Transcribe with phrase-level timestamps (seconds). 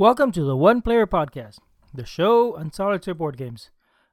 [0.00, 1.58] Welcome to the One Player Podcast,
[1.92, 3.70] the show on solitaire board games.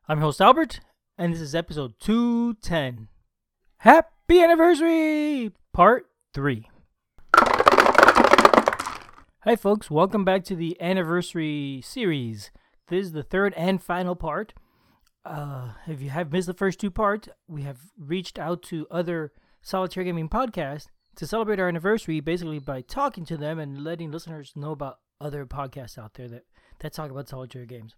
[0.10, 0.80] I'm your host Albert,
[1.16, 3.08] and this is episode 210.
[3.78, 5.52] Happy anniversary!
[5.74, 6.68] Part 3.
[9.44, 12.50] Hi, folks, welcome back to the anniversary series.
[12.88, 14.56] This is the third and final part.
[15.24, 19.34] Uh, if you have missed the first two parts, we have reached out to other
[19.62, 24.52] solitaire gaming podcasts to celebrate our anniversary basically by talking to them and letting listeners
[24.56, 26.44] know about other podcasts out there that,
[26.80, 27.96] that talk about solitaire games.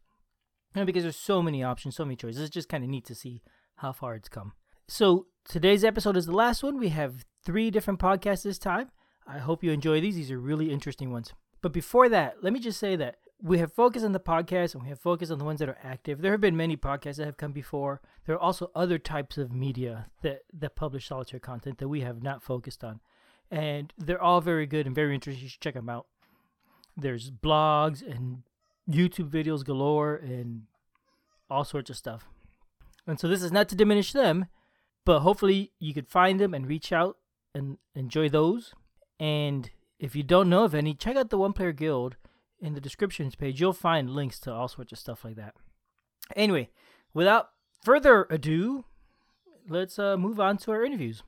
[0.76, 3.16] And because there's so many options, so many choices, it's just kind of neat to
[3.16, 3.42] see
[3.78, 4.54] how far it's come.
[4.88, 6.78] So today's episode is the last one.
[6.78, 8.90] We have three different podcasts this time.
[9.28, 10.16] I hope you enjoy these.
[10.16, 11.34] These are really interesting ones.
[11.62, 14.84] But before that, let me just say that we have focused on the podcast and
[14.84, 16.22] we have focused on the ones that are active.
[16.22, 18.02] There have been many podcasts that have come before.
[18.26, 22.24] There are also other types of media that, that publish solitaire content that we have
[22.24, 23.00] not focused on.
[23.52, 25.44] And they're all very good and very interesting.
[25.44, 26.08] You should check them out.
[26.98, 28.44] There's blogs and
[28.90, 30.64] YouTube videos galore and
[31.50, 32.28] all sorts of stuff.
[33.06, 34.48] And so this is not to diminish them,
[35.06, 37.18] but hopefully you could find them and reach out
[37.54, 38.74] and enjoy those.
[39.20, 42.18] And if you don't know of any, check out the One Player Guild
[42.60, 45.54] in the descriptions page, you'll find links to all sorts of stuff like that.
[46.36, 46.70] Anyway,
[47.14, 47.50] without
[47.84, 48.86] further ado,
[49.70, 51.24] let's uh, move on to our interviews.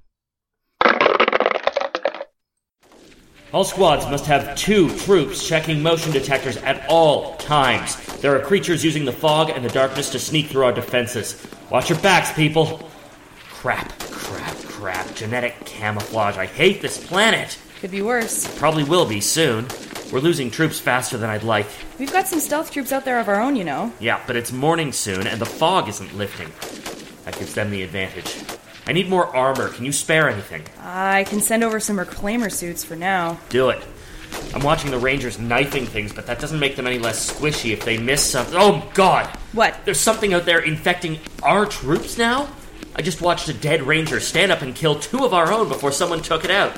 [3.52, 7.96] All squads must have two troops checking motion detectors at all times.
[8.18, 11.48] There are creatures using the fog and the darkness to sneak through our defenses.
[11.72, 12.88] Watch your backs, people.
[13.50, 15.16] Crap, crap, crap.
[15.16, 16.38] Genetic camouflage.
[16.38, 17.58] I hate this planet.
[17.82, 18.48] Could be worse.
[18.60, 19.66] Probably will be soon.
[20.14, 21.66] We're losing troops faster than I'd like.
[21.98, 23.92] We've got some stealth troops out there of our own, you know.
[24.00, 26.50] Yeah, but it's morning soon, and the fog isn't lifting.
[27.26, 28.59] That gives them the advantage.
[28.90, 29.70] I need more armor.
[29.70, 30.64] Can you spare anything?
[30.82, 33.40] I can send over some reclaimer suits for now.
[33.50, 33.84] Do it.
[34.52, 37.86] I'm watching the Rangers knifing things, but that doesn't make them any less squishy if
[37.86, 38.56] they miss something.
[38.58, 39.28] Oh, God!
[39.54, 39.76] What?
[39.86, 42.50] There's something out there infecting our troops now?
[42.96, 45.92] I just watched a dead Ranger stand up and kill two of our own before
[45.92, 46.76] someone took it out.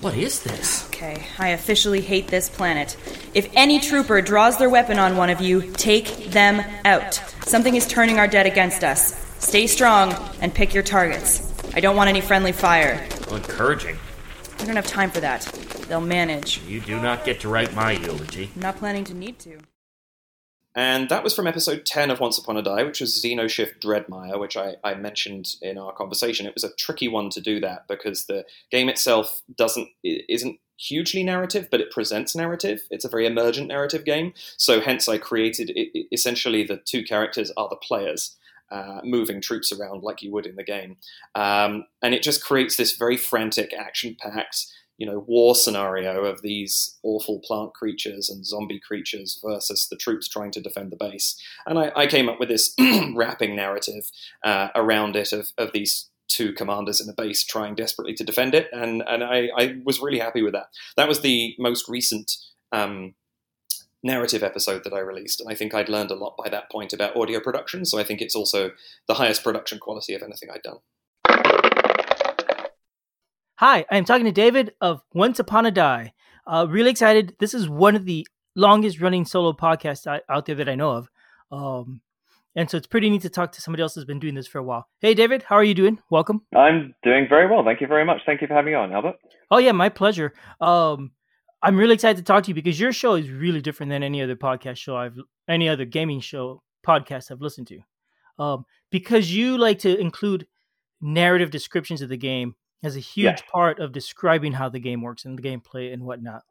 [0.00, 0.86] What is this?
[0.90, 2.96] Okay, I officially hate this planet.
[3.34, 7.14] If any trooper draws their weapon on one of you, take them out.
[7.46, 9.24] Something is turning our dead against us.
[9.40, 11.47] Stay strong and pick your targets.
[11.74, 13.06] I don't want any friendly fire.
[13.26, 13.98] Well, encouraging.
[14.58, 15.42] I don't have time for that.
[15.88, 16.60] They'll manage.
[16.62, 18.50] You do not get to write my eulogy.
[18.54, 19.58] I'm not planning to need to.
[20.74, 24.38] And that was from episode 10 of Once Upon a Die, which was Xenoshift Dreadmire,
[24.38, 26.46] which I, I, mentioned in our conversation.
[26.46, 31.24] It was a tricky one to do that because the game itself doesn't isn't hugely
[31.24, 32.82] narrative, but it presents narrative.
[32.90, 34.32] It's a very emergent narrative game.
[34.56, 38.36] So hence I created it, essentially the two characters are the players.
[38.70, 40.96] Uh, moving troops around like you would in the game.
[41.34, 44.66] Um, and it just creates this very frantic, action packed,
[44.98, 50.28] you know war scenario of these awful plant creatures and zombie creatures versus the troops
[50.28, 51.40] trying to defend the base.
[51.66, 52.74] And I, I came up with this
[53.14, 54.10] wrapping narrative
[54.44, 58.54] uh, around it of, of these two commanders in a base trying desperately to defend
[58.54, 60.66] it, and and I, I was really happy with that.
[60.96, 62.32] That was the most recent.
[62.72, 63.14] Um,
[64.02, 66.92] narrative episode that I released, and I think I'd learned a lot by that point
[66.92, 67.84] about audio production.
[67.84, 68.70] So I think it's also
[69.06, 70.78] the highest production quality of anything I'd done.
[73.56, 76.12] Hi, I'm talking to David of Once Upon a Die.
[76.46, 77.34] Uh, really excited.
[77.40, 81.08] This is one of the longest running solo podcasts out there that I know of.
[81.50, 82.00] Um,
[82.54, 84.58] and so it's pretty neat to talk to somebody else who's been doing this for
[84.58, 84.88] a while.
[85.00, 85.98] Hey, David, how are you doing?
[86.10, 86.42] Welcome.
[86.56, 87.64] I'm doing very well.
[87.64, 88.20] Thank you very much.
[88.26, 89.16] Thank you for having me on, Albert.
[89.50, 90.32] Oh, yeah, my pleasure.
[90.60, 91.12] Um,
[91.62, 94.22] I'm really excited to talk to you because your show is really different than any
[94.22, 97.80] other podcast show I've, any other gaming show podcast I've listened to.
[98.38, 100.46] Um, because you like to include
[101.00, 105.24] narrative descriptions of the game as a huge part of describing how the game works
[105.24, 106.42] and the gameplay and whatnot.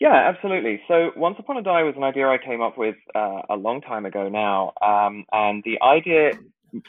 [0.00, 0.80] Yeah, absolutely.
[0.86, 3.80] So, Once Upon a Die was an idea I came up with uh, a long
[3.80, 6.32] time ago now, um, and the idea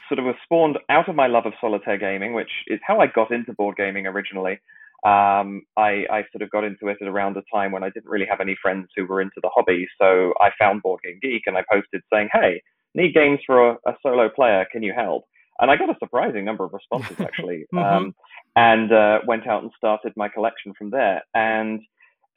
[0.07, 3.07] sort of was spawned out of my love of solitaire gaming, which is how I
[3.07, 4.59] got into board gaming originally.
[5.05, 8.09] Um, I, I, sort of got into it at around a time when I didn't
[8.09, 11.43] really have any friends who were into the hobby, so I found Board Game Geek
[11.45, 12.61] and I posted saying, "Hey,
[12.95, 14.65] need games for a, a solo player?
[14.71, 15.25] Can you help?"
[15.59, 17.65] And I got a surprising number of responses actually.
[17.73, 17.77] mm-hmm.
[17.77, 18.15] um,
[18.55, 21.21] and uh, went out and started my collection from there.
[21.33, 21.81] And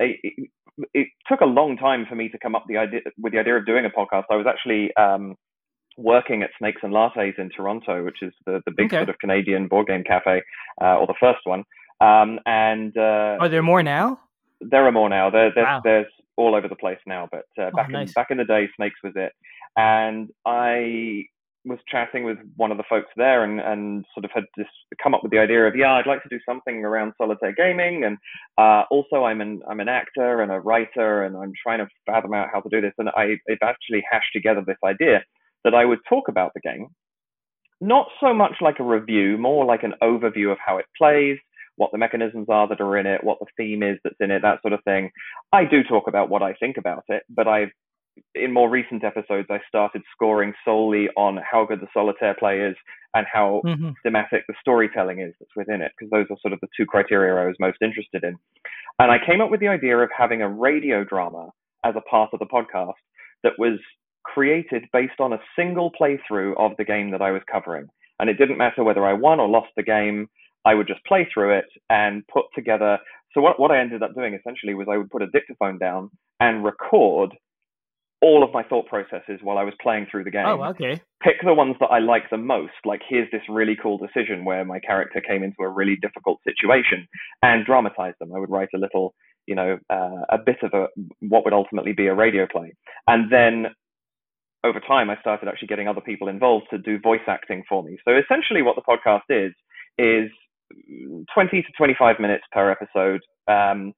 [0.01, 0.51] it, it,
[0.95, 3.57] it, took a long time for me to come up the idea with the idea
[3.57, 4.25] of doing a podcast.
[4.31, 5.37] I was actually um,
[5.97, 8.99] working at Snakes and Lattes in Toronto, which is the, the big okay.
[8.99, 10.43] sort of Canadian board game cafe,
[10.81, 11.65] uh, or the first one.
[12.01, 14.21] Um, and uh, are there more now?
[14.61, 15.31] There are more now.
[15.31, 15.81] There, there's, wow.
[15.83, 16.07] there's
[16.37, 18.09] all over the place now, but uh, oh, back oh, nice.
[18.09, 19.33] in back in the day, Snakes was it.
[19.77, 21.25] And I
[21.65, 24.71] was chatting with one of the folks there and, and sort of had just
[25.03, 28.05] come up with the idea of yeah I'd like to do something around solitaire gaming
[28.05, 28.17] and
[28.57, 32.33] uh, also I'm an I'm an actor and a writer and I'm trying to fathom
[32.33, 35.23] out how to do this and I have actually hashed together this idea
[35.65, 36.89] that I would talk about the game
[37.81, 41.39] not so much like a review more like an overview of how it plays
[41.79, 44.43] what the mechanisms are that are in it what the theme is that's in it
[44.43, 45.11] that sort of thing
[45.53, 47.71] I do talk about what I think about it but I've
[48.35, 52.77] in more recent episodes, I started scoring solely on how good the solitaire play is
[53.15, 53.91] and how mm-hmm.
[54.03, 57.35] thematic the storytelling is that's within it, because those are sort of the two criteria
[57.35, 58.37] I was most interested in.
[58.99, 61.51] And I came up with the idea of having a radio drama
[61.85, 62.93] as a part of the podcast
[63.43, 63.79] that was
[64.25, 67.89] created based on a single playthrough of the game that I was covering.
[68.21, 70.29] And it didn't matter whether I won or lost the game,
[70.69, 72.99] I would just play through it and put together.
[73.33, 76.11] So, what, what I ended up doing essentially was I would put a dictaphone down
[76.41, 77.35] and record
[78.21, 80.45] all of my thought processes while I was playing through the game.
[80.45, 81.01] Oh, okay.
[81.23, 82.75] Pick the ones that I like the most.
[82.85, 87.09] Like, here's this really cool decision where my character came into a really difficult situation
[87.43, 88.33] and dramatize them.
[88.35, 89.15] I would write a little,
[89.47, 90.89] you know, uh, a bit of a
[91.21, 92.75] what would ultimately be a radio play.
[93.07, 93.67] And then
[94.65, 97.97] over time, I started actually getting other people involved to do voice acting for me.
[98.05, 99.55] So essentially, what the podcast is,
[99.97, 100.31] is
[101.35, 103.93] 20 to 25 minutes per episode, um,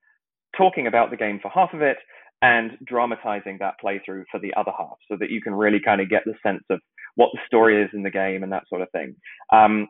[0.56, 1.96] talking about the game for half of it
[2.42, 6.08] and dramatizing that playthrough for the other half so that you can really kind of
[6.08, 6.80] get the sense of
[7.16, 9.14] what the story is in the game and that sort of thing.
[9.52, 9.88] Um,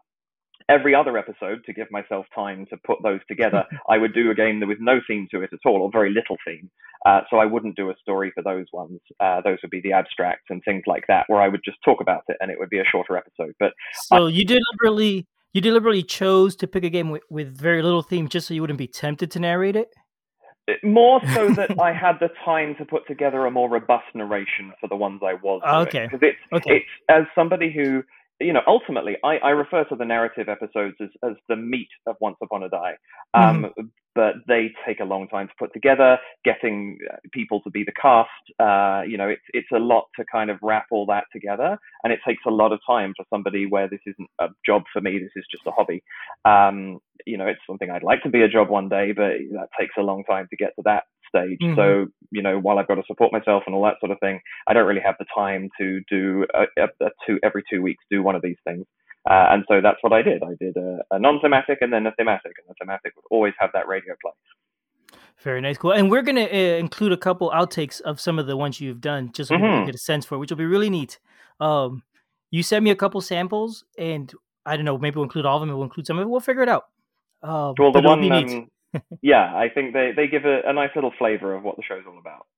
[0.68, 4.34] every other episode, to give myself time to put those together, I would do a
[4.34, 6.70] game that with no theme to it at all or very little theme.
[7.06, 9.00] Uh, so I wouldn't do a story for those ones.
[9.20, 12.00] Uh, those would be the abstracts and things like that, where I would just talk
[12.00, 13.54] about it and it would be a shorter episode.
[13.58, 17.82] But so I- you deliberately you deliberately chose to pick a game with, with very
[17.82, 19.92] little theme just so you wouldn't be tempted to narrate it
[20.82, 24.88] more so that I had the time to put together a more robust narration for
[24.88, 25.74] the ones I was doing.
[25.88, 26.08] Okay.
[26.10, 26.76] Because it's, okay.
[26.76, 28.02] it's as somebody who,
[28.40, 32.16] you know, ultimately, I, I refer to the narrative episodes as, as the meat of
[32.20, 32.96] Once Upon a Die.
[33.34, 36.18] Um, mm-hmm but they take a long time to put together.
[36.44, 38.28] Getting uh, people to be the cast,
[38.58, 42.12] uh, you know, it's it's a lot to kind of wrap all that together, and
[42.12, 45.18] it takes a lot of time for somebody where this isn't a job for me.
[45.18, 46.02] This is just a hobby.
[46.44, 49.68] Um, you know, it's something I'd like to be a job one day, but that
[49.78, 51.58] takes a long time to get to that stage.
[51.62, 51.76] Mm-hmm.
[51.76, 54.40] So, you know, while I've got to support myself and all that sort of thing,
[54.66, 58.04] I don't really have the time to do a, a, a two every two weeks
[58.10, 58.84] do one of these things.
[59.28, 60.42] Uh, and so that's what I did.
[60.42, 63.70] I did a, a non-thematic and then a thematic, and the thematic would always have
[63.74, 64.32] that radio play.
[65.42, 65.92] Very nice, cool.
[65.92, 69.00] And we're going to uh, include a couple outtakes of some of the ones you've
[69.00, 69.64] done, just so mm-hmm.
[69.64, 71.18] we can get a sense for, it, which will be really neat.
[71.60, 72.02] Um,
[72.50, 74.32] you sent me a couple samples, and
[74.66, 76.30] I don't know, maybe we'll include all of them, we'll include some of it.
[76.30, 76.84] We'll figure it out.
[77.42, 78.68] Uh, well, the one, um,
[79.22, 82.04] yeah, I think they they give a, a nice little flavor of what the show's
[82.06, 82.46] all about.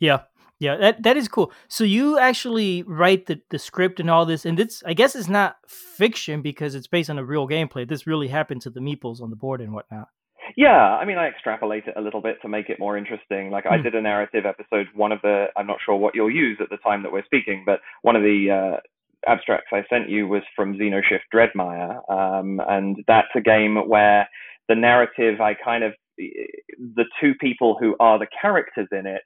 [0.00, 0.20] Yeah,
[0.60, 1.52] yeah, that that is cool.
[1.68, 5.28] So you actually write the, the script and all this, and it's I guess it's
[5.28, 7.88] not fiction because it's based on a real gameplay.
[7.88, 10.08] This really happened to the meeples on the board and whatnot.
[10.56, 13.50] Yeah, I mean, I extrapolate it a little bit to make it more interesting.
[13.50, 13.82] Like, I hmm.
[13.82, 14.86] did a narrative episode.
[14.94, 17.64] One of the, I'm not sure what you'll use at the time that we're speaking,
[17.66, 22.00] but one of the uh, abstracts I sent you was from Xenoshift Dreadmire.
[22.10, 24.28] Um, and that's a game where
[24.68, 29.22] the narrative, I kind of, the two people who are the characters in it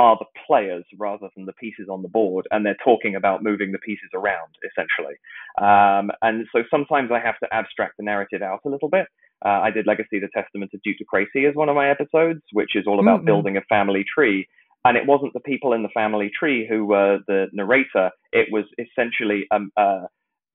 [0.00, 3.70] are the players rather than the pieces on the board, and they're talking about moving
[3.70, 5.16] the pieces around essentially.
[5.60, 9.06] Um, and so sometimes I have to abstract the narrative out a little bit.
[9.44, 12.40] Uh, I did Legacy: The Testament of Duke de Crecy as one of my episodes,
[12.52, 13.26] which is all about mm-hmm.
[13.26, 14.48] building a family tree.
[14.86, 18.10] And it wasn't the people in the family tree who were the narrator.
[18.32, 20.06] It was essentially um, uh,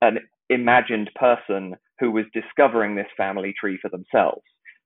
[0.01, 0.17] an
[0.49, 4.41] imagined person who was discovering this family tree for themselves.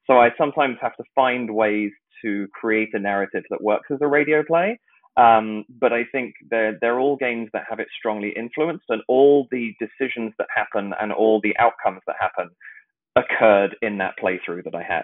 [0.10, 1.92] So I sometimes have to find ways
[2.24, 4.80] to create a narrative that works as a radio play.
[5.18, 9.48] Um, but I think they're they're all games that have it strongly influenced, and all
[9.52, 12.50] the decisions that happen and all the outcomes that happen
[13.16, 15.04] occurred in that playthrough that I had.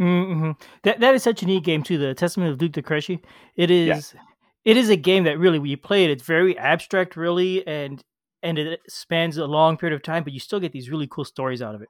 [0.00, 0.52] Mm-hmm.
[0.84, 1.98] That that is such a neat game too.
[1.98, 3.20] The Testament of Duke de Crecy.
[3.54, 4.20] It is yeah.
[4.64, 8.02] it is a game that really when you play it, it's very abstract, really, and
[8.42, 11.24] and it spans a long period of time, but you still get these really cool
[11.24, 11.88] stories out of it.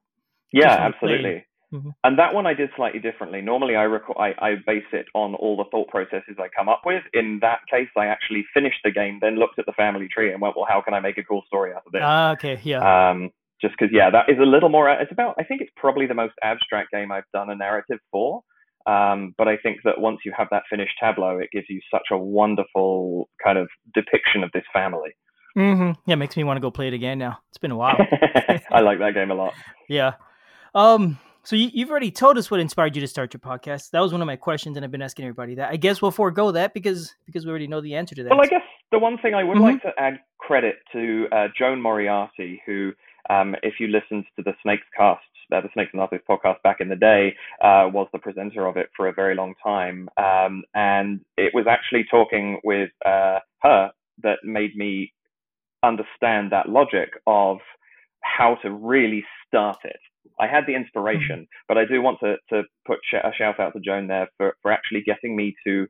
[0.52, 1.44] Yeah, absolutely.
[1.72, 1.90] Mm-hmm.
[2.02, 3.40] And that one I did slightly differently.
[3.40, 6.82] Normally, I, rec- I, I base it on all the thought processes I come up
[6.84, 7.02] with.
[7.12, 10.40] In that case, I actually finished the game, then looked at the family tree and
[10.40, 12.60] went, "Well, how can I make a cool story out of this?" Ah, uh, okay,
[12.64, 13.10] yeah.
[13.10, 13.30] Um,
[13.62, 14.90] just because, yeah, that is a little more.
[14.90, 15.36] It's about.
[15.38, 18.42] I think it's probably the most abstract game I've done a narrative for.
[18.86, 22.08] Um, but I think that once you have that finished tableau, it gives you such
[22.10, 25.10] a wonderful kind of depiction of this family.
[25.56, 26.00] Mm-hmm.
[26.06, 27.38] Yeah, it makes me want to go play it again now.
[27.50, 27.96] It's been a while.
[28.70, 29.52] I like that game a lot.
[29.88, 30.12] Yeah.
[30.72, 33.90] Um, so you, have already told us what inspired you to start your podcast.
[33.90, 35.70] That was one of my questions, and I've been asking everybody that.
[35.70, 38.30] I guess we'll forego that because because we already know the answer to that.
[38.30, 39.62] Well, I guess the one thing I would Mhm.
[39.62, 42.92] like to add credit to uh, Joan Moriarty, who,
[43.28, 46.80] um, if you listened to the Snakes cast, uh, the Snakes and Artists podcast back
[46.80, 50.08] in the day, uh, was the presenter of it for a very long time.
[50.16, 53.92] Um, and it was actually talking with uh, her
[54.22, 55.12] that made me
[55.82, 57.58] understand that logic of
[58.22, 59.98] how to really start it.
[60.38, 63.72] I had the inspiration, but I do want to, to put sh- a shout out
[63.74, 65.86] to Joan there for, for actually getting me to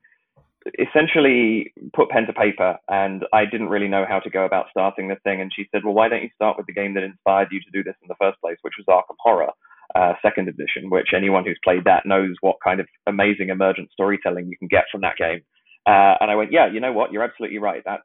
[0.78, 2.76] essentially put pen to paper.
[2.88, 5.40] And I didn't really know how to go about starting the thing.
[5.40, 7.70] And she said, Well, why don't you start with the game that inspired you to
[7.72, 9.50] do this in the first place, which was Arkham Horror.
[9.94, 14.46] Uh, second edition, which anyone who's played that knows what kind of amazing emergent storytelling
[14.46, 15.40] you can get from that game.
[15.84, 17.10] Uh, and I went, yeah, you know what?
[17.10, 17.82] You're absolutely right.
[17.84, 18.04] That's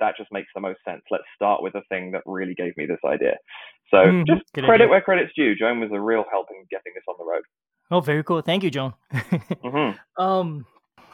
[0.00, 1.02] that just makes the most sense.
[1.10, 3.36] Let's start with the thing that really gave me this idea.
[3.90, 4.26] So Mhm.
[4.26, 4.88] just credit idea.
[4.88, 5.54] where credit's due.
[5.56, 7.42] Joan was a real help in getting this on the road.
[7.90, 8.40] Oh, very cool.
[8.40, 8.94] Thank you, Joan.
[9.62, 10.66] hmm um,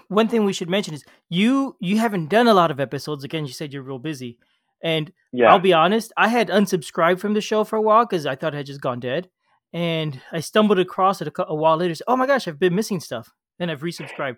[0.09, 3.25] one thing we should mention is you you haven't done a lot of episodes.
[3.25, 4.39] Again, you said you're real busy,
[4.83, 5.51] and Yeah.
[5.51, 8.55] I'll be honest, I had unsubscribed from the show for a while because I thought
[8.55, 9.29] it had just gone dead,
[9.73, 11.95] and I stumbled across it a, a while later.
[11.95, 14.37] said, Oh my gosh, I've been missing stuff, and I've resubscribed.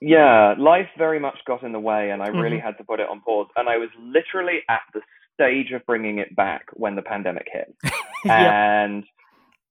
[0.00, 2.66] Yeah, life very much got in the way, and I really Mm-hmm.
[2.66, 3.48] had to put it on pause.
[3.56, 5.00] And I was literally at the
[5.34, 7.74] stage of bringing it back when the pandemic hit.
[8.24, 9.04] yeah, And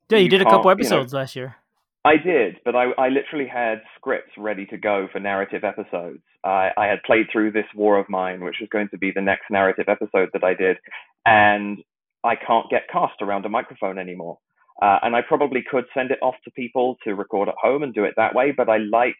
[0.09, 1.55] yeah, you you did a couple can't, you know- episodes last year.
[2.03, 6.21] I did, but I, I literally had scripts ready to go for narrative episodes.
[6.43, 9.21] I, I had played through this war of mine, which was going to be the
[9.23, 10.77] next narrative episode that I did,
[11.25, 11.79] and
[12.23, 14.37] I can't get cast around a microphone anymore.
[14.83, 17.91] Uh, and I probably could send it off to people to record at home and
[17.91, 19.15] do it that way, but I like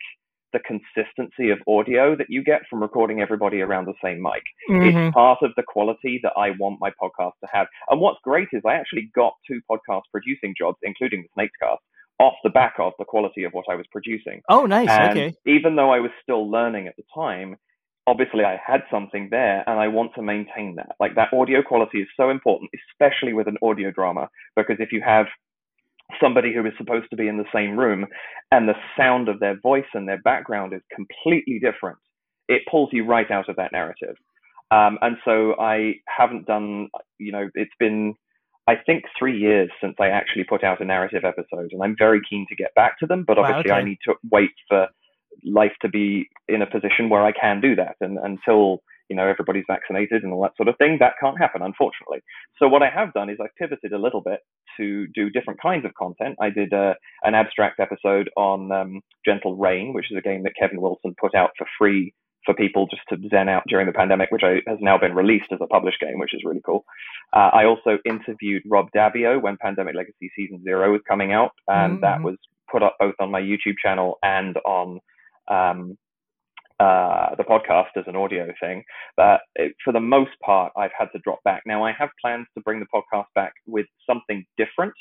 [0.55, 4.43] the consistency of audio that you get from recording everybody around the same mic.
[4.69, 5.07] Mhm.
[5.07, 7.67] It's part of the quality that I want my podcast to have.
[7.89, 11.81] And what's great is I actually got two podcast producing jobs, including the Snakes cast,
[12.19, 14.41] off the back of the quality of what I was producing.
[14.47, 14.88] Oh, nice.
[14.89, 15.33] And okay.
[15.45, 17.57] even though I was still learning at the time,
[18.07, 20.95] obviously I had something there and I want to maintain that.
[21.01, 25.01] Like that audio quality is so important, especially with an audio drama, because if you
[25.01, 25.25] have
[26.21, 28.05] somebody who is supposed to be in the same room
[28.51, 31.97] and the sound of their voice and their background is completely different,
[32.47, 34.15] it pulls you right out of that narrative.
[34.71, 38.15] Um, and so I haven't done, you know, it's been,
[38.67, 42.21] I think, three years since I actually put out a narrative episode, and I'm very
[42.27, 43.24] keen to get back to them.
[43.27, 44.88] But Wow, obviously, I need to wait for
[45.43, 47.95] life to be in a position where I can do that.
[48.01, 51.62] And until you know everybody's vaccinated and all that sort of thing, that can't happen,
[51.62, 52.19] unfortunately.
[52.57, 54.39] So what I have done is I've pivoted a little bit
[54.77, 56.35] to do different kinds of content.
[56.41, 56.93] I did uh,
[57.24, 61.35] an abstract episode on um, Gentle Rain, which is a game that Kevin Wilson put
[61.35, 62.13] out for free
[62.45, 65.51] for people just to zen out during the pandemic, which I, has now been released
[65.51, 66.85] as a published game, which is really cool.
[67.33, 72.01] Uh, I also interviewed Rob Daviau when Pandemic Legacy Season Zero was coming out, and
[72.03, 72.24] that Mhm.
[72.24, 72.38] was
[72.71, 75.00] put up both on my YouTube channel and on
[75.47, 75.95] um,
[76.79, 78.84] uh, the podcast as an audio thing.
[79.15, 81.63] But it, for the most part, I've had to drop back.
[81.65, 84.94] Now, I have plans to bring the podcast back with something different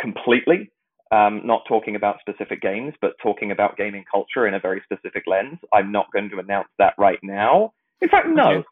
[0.00, 0.70] completely.
[1.12, 5.24] Um, not talking about specific games, but talking about gaming culture in a very specific
[5.26, 5.58] lens.
[5.72, 7.72] I'm not going to announce that right now.
[8.00, 8.48] In fact, no.
[8.48, 8.64] Okay.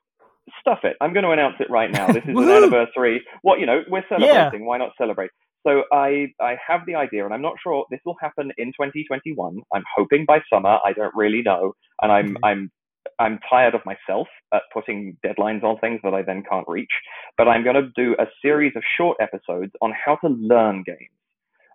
[0.61, 0.97] Stuff it.
[1.01, 2.09] I'm going to announce it right now.
[2.09, 3.23] This is an anniversary.
[3.43, 4.67] What you know, we're celebrating.
[4.67, 5.31] Why not celebrate?
[5.67, 9.61] So I I have the idea, and I'm not sure this will happen in 2021.
[9.75, 10.79] I'm hoping by summer.
[10.85, 12.41] I don't really know, and I'm Okay.
[12.43, 12.71] I'm
[13.19, 16.91] I'm tired of myself at putting deadlines on things that I then can't reach.
[17.37, 21.11] But I'm going to do a series of short episodes on how to learn games,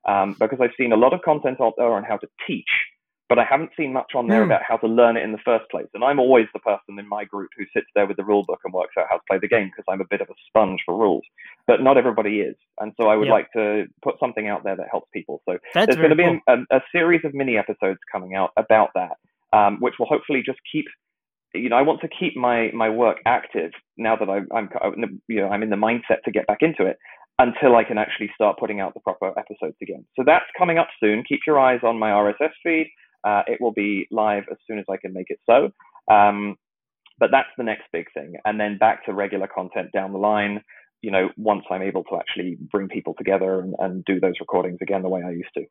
[0.07, 2.69] um, because I've seen a lot of content out there on how to teach,
[3.29, 4.49] but I haven't seen much on there Hmm.
[4.51, 5.87] about how to learn it in the first place.
[5.93, 8.59] And I'm always the person in my group who sits there with the rule book
[8.63, 10.81] and works out how to play the game because I'm a bit of a sponge
[10.85, 11.23] for rules.
[11.67, 13.31] But not everybody is, and so I would Yep.
[13.33, 15.41] like to put something out there that helps people.
[15.47, 16.39] So That's there's going to be cool.
[16.47, 19.17] a, a series of mini episodes coming out about that,
[19.53, 20.85] um, which will hopefully just keep.
[21.53, 24.69] You know, I want to keep my my work active now that I, I'm
[25.27, 26.97] you know I'm in the mindset to get back into it
[27.39, 30.05] until I can actually start putting out the proper episodes again.
[30.15, 31.23] So that's coming up soon.
[31.27, 32.87] Keep your eyes on my RSS feed.
[33.23, 35.71] Uh, it will be live as soon as I can make it so.
[36.13, 36.55] Um,
[37.19, 40.61] but that's the next big thing, and then back to regular content down the line.
[41.01, 44.79] You know, once I'm able to actually bring people together and, and do those recordings
[44.81, 45.65] again the way I used to.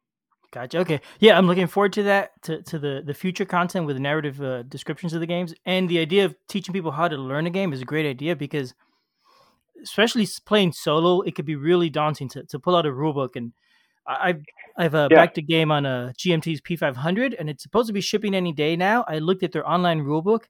[0.52, 0.78] Gotcha.
[0.78, 1.00] Okay.
[1.18, 4.62] Yeah, I'm looking forward to that, to, to the, the future content with narrative uh,
[4.62, 5.52] descriptions of the games.
[5.66, 8.36] And the idea of teaching people how to learn a game is a great idea
[8.36, 8.72] because,
[9.82, 13.34] especially playing solo, it could be really daunting to, to pull out a rulebook.
[13.34, 13.52] And
[14.08, 14.42] I've,
[14.78, 15.18] I've uh, Yeah.
[15.18, 18.76] backed a game on a GMT's P500 and it's supposed to be shipping any day
[18.76, 19.04] now.
[19.08, 20.44] I looked at their online rulebook.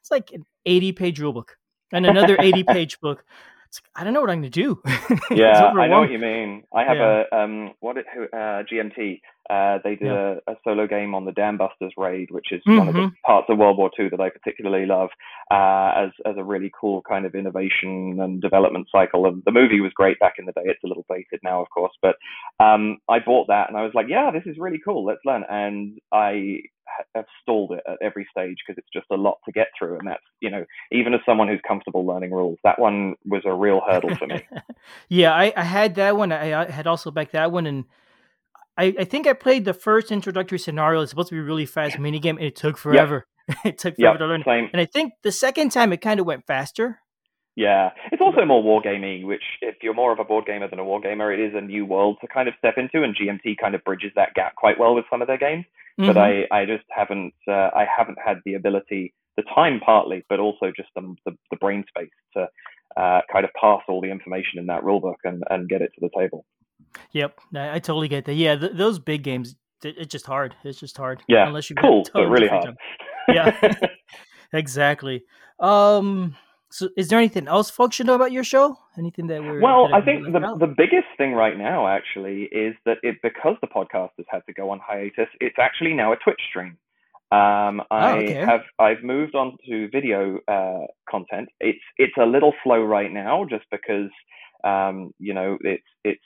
[0.00, 1.50] It's like an 80 page rulebook
[1.92, 3.24] and another 80 page book.
[3.66, 4.82] It's, I don't know what I'm going to do.
[5.30, 6.64] Yeah, I know what you mean.
[6.74, 7.24] I have Yeah.
[7.32, 9.20] a um, what it, uh, GMT.
[9.50, 10.36] Uh, they did Yeah.
[10.46, 12.78] a, a solo game on the Dam Busters raid, which is Mm-hmm.
[12.78, 15.10] one of the parts of World War II that I particularly love
[15.50, 19.26] uh, as as a really cool kind of innovation and development cycle.
[19.26, 20.62] And the movie was great back in the day.
[20.64, 22.16] It's a little dated now, of course, but
[22.60, 25.04] um, I bought that and I was like, yeah, this is really cool.
[25.04, 25.44] Let's learn.
[25.48, 26.60] And I
[27.14, 29.98] have stalled it at every stage because it's just a lot to get through.
[29.98, 33.54] And that's you know even as someone who's comfortable learning rules, that one was a
[33.54, 34.46] real hurdle for me.
[35.08, 36.32] yeah, I, I had that one.
[36.32, 37.84] I, I had also back that one, and
[38.78, 41.00] I, I think I played the first introductory scenario.
[41.02, 43.26] It's supposed to be a really fast minigame, and it took forever.
[43.64, 44.42] it took forever to learn.
[44.46, 44.70] same.
[44.72, 47.00] And I think the second time it kind of went faster.
[47.56, 50.84] Yeah, it's also more wargaming, which if you're more of a board gamer than a
[50.84, 53.82] wargamer, it is a new world to kind of step into, and GMT kind of
[53.82, 55.64] bridges that gap quite well with some of their games.
[55.96, 56.46] But Mhm.
[56.52, 60.70] I, I just haven't, uh, I haven't had the ability, the time partly, but also
[60.76, 62.48] just the the, the brain space to
[62.96, 65.90] uh, kind of pass all the information in that rule book and, and get it
[65.96, 66.44] to the table.
[67.12, 68.34] Yep, I, I totally get that.
[68.34, 70.54] Yeah, th- those big games, th- it's just hard.
[70.64, 71.22] It's just hard.
[71.28, 72.76] Yeah, unless you cool, but really hard.
[73.28, 73.54] Yeah,
[74.52, 75.24] exactly.
[75.60, 76.36] Um,
[76.70, 78.76] so is there anything else folks should know about your show?
[78.98, 80.58] Anything that we're Well, I think the out?
[80.58, 84.52] the biggest thing right now actually is that it because the podcast has had to
[84.52, 86.76] go on hiatus, it's actually now a Twitch stream.
[87.30, 88.32] Um, I Oh, okay.
[88.34, 91.48] have I've moved on to video uh, content.
[91.60, 94.10] It's it's a little slow right now just because
[94.64, 96.24] um, you know it's it's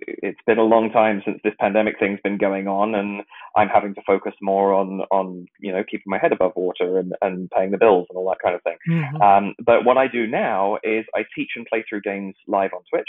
[0.00, 3.22] it's been a long time since this pandemic thing's been going on, and
[3.56, 7.12] I'm having to focus more on on you know keeping my head above water and,
[7.20, 8.76] and paying the bills and all that kind of thing.
[8.88, 9.20] Mhm.
[9.20, 12.82] Um, but what I do now is I teach and play through games live on
[12.90, 13.08] Twitch,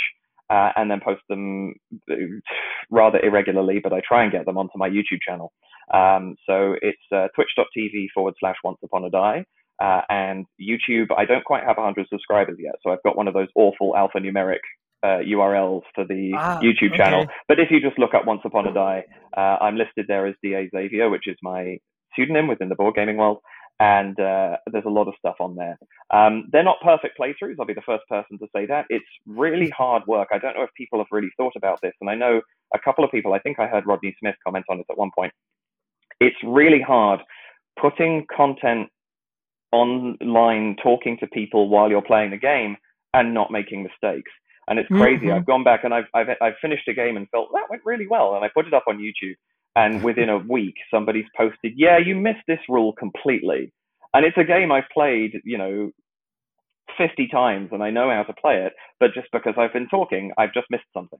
[0.49, 1.75] uh, and then post them
[2.11, 2.15] uh,
[2.89, 5.53] rather irregularly, but I try and get them onto my YouTube channel.
[5.93, 9.45] Um, so it's uh, twitch.tv forward slash once upon a die.
[9.81, 13.33] Uh, and YouTube, I don't quite have 100 subscribers yet, so I've got one of
[13.33, 14.59] those awful alphanumeric
[15.03, 17.21] uh, URLs for the Ah, YouTube channel.
[17.23, 17.33] okay.
[17.47, 19.03] But if you just look up Once Upon a Die,
[19.35, 21.77] uh, I'm listed there as DA Xavier, which is my
[22.15, 23.39] pseudonym within the board gaming world.
[23.79, 25.77] And uh, there's a lot of stuff on there.
[26.11, 27.55] Um, they're not perfect playthroughs.
[27.59, 28.85] I'll be the first person to say that.
[28.89, 30.29] It's really hard work.
[30.31, 31.91] I don't know if people have really thought about this.
[31.99, 32.39] And I know
[32.73, 35.09] a couple of people, I think I heard Rodney Smith comment on it at one
[35.17, 35.33] point.
[36.21, 37.19] It's really hard
[37.81, 38.87] putting content
[39.71, 42.77] online, talking to people while you're playing the game
[43.13, 44.31] and not making mistakes.
[44.67, 45.25] And it's crazy.
[45.27, 45.35] Mhm.
[45.35, 48.07] I've gone back and I've, I've, I've finished a game and felt that went really
[48.07, 48.35] well.
[48.35, 49.35] And I put it up on YouTube.
[49.75, 53.73] And within a week, somebody's posted, yeah, you missed this rule completely.
[54.13, 55.91] And it's a game I've played, you know,
[56.97, 58.73] 50 times and I know how to play it.
[58.99, 61.19] But just because I've been talking, I've just missed something.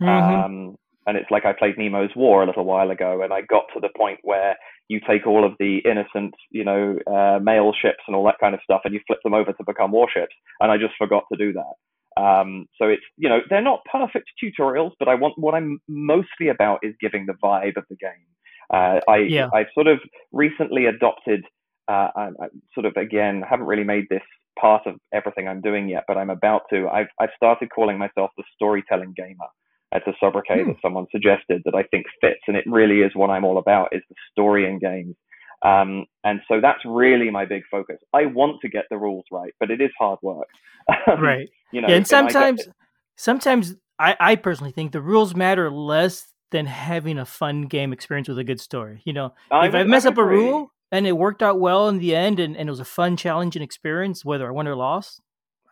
[0.00, 0.06] Mhm.
[0.08, 3.64] Um, and it's like I played Nemo's War a little while ago, and I got
[3.72, 4.54] to the point where
[4.88, 8.54] you take all of the innocent, you know, uh, male ships and all that kind
[8.54, 10.34] of stuff, and you flip them over to become warships.
[10.60, 11.72] And I just forgot to do that.
[12.18, 16.48] Um, so it's, you know, they're not perfect tutorials, but I want what I'm mostly
[16.48, 18.26] about is giving the vibe of the game.
[18.72, 19.48] Uh, I, Yeah.
[19.54, 19.98] I've sort of
[20.32, 21.44] recently adopted,
[21.88, 24.22] uh, I, I sort of again haven't really made this
[24.60, 26.88] part of everything I'm doing yet, but I'm about to.
[26.88, 29.48] I've I've started calling myself the storytelling gamer.
[29.92, 30.68] It's a sobriquet Hmm.
[30.70, 33.88] that someone suggested that I think fits, and it really is what I'm all about:
[33.92, 35.16] is the story in games.
[35.62, 37.98] Um, and so that's really my big focus.
[38.14, 40.46] I want to get the rules right, but it is hard work.
[41.18, 41.48] right.
[41.72, 42.68] You know, yeah, and sometimes,
[43.16, 48.28] sometimes I, I personally think the rules matter less than having a fun game experience
[48.28, 49.02] with a good story.
[49.04, 51.88] You know, I if I mess I up a rule and it worked out well
[51.88, 54.66] in the end, and, and it was a fun, challenge and experience, whether I won
[54.66, 55.20] or lost,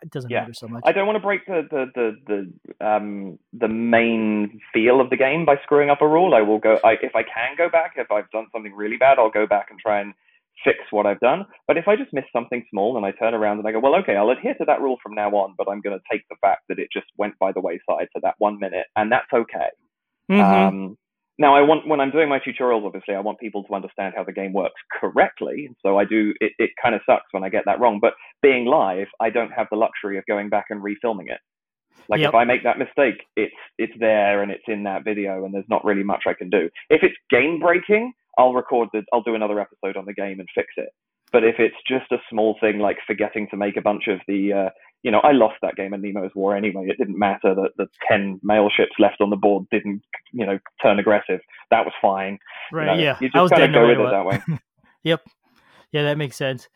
[0.03, 0.41] it doesn't Yeah.
[0.41, 0.83] matter so much.
[0.85, 5.17] I don't want to break the the the the um the main feel of the
[5.17, 6.35] game by screwing up a rule.
[6.35, 6.79] I will go.
[6.85, 9.69] I, if I can go back, if I've done something really bad, I'll go back
[9.71, 10.13] and try and
[10.64, 11.45] fix what I've done.
[11.66, 13.95] But if I just miss something small and I turn around and I go, well,
[13.97, 16.37] okay, I'll adhere to that rule from now on, but I'm going to take the
[16.40, 19.69] fact that it just went by the wayside for that one minute, and that's okay.
[20.31, 20.40] Mhm.
[20.40, 20.99] Um,
[21.38, 24.25] now, I want when I'm doing my tutorials, obviously, I want people to understand how
[24.25, 25.69] the game works correctly.
[25.83, 26.33] So I do.
[26.40, 27.99] It, it kind of sucks when I get that wrong.
[28.01, 31.40] But being live, I don't have the luxury of going back and refilming it.
[32.09, 32.31] Like Yep.
[32.31, 35.69] if I make that mistake, it's it's there and it's in that video, and there's
[35.69, 36.71] not really much I can do.
[36.88, 39.03] If it's game breaking, I'll record the.
[39.12, 40.90] I'll do another episode on the game and fix it.
[41.33, 44.53] But if it's just a small thing like forgetting to make a bunch of the,
[44.53, 44.70] uh,
[45.03, 46.87] you know, I lost that game in Nemo's War anyway.
[46.88, 50.59] It didn't matter that the ten male ships left on the board didn't, you know,
[50.83, 51.40] turn aggressive.
[51.70, 52.38] That was fine.
[52.70, 52.87] You right?
[52.87, 54.59] know, yeah, you I was just dead gotta go with it that way.
[55.07, 55.22] Yep.
[55.92, 56.68] Yeah, that makes sense.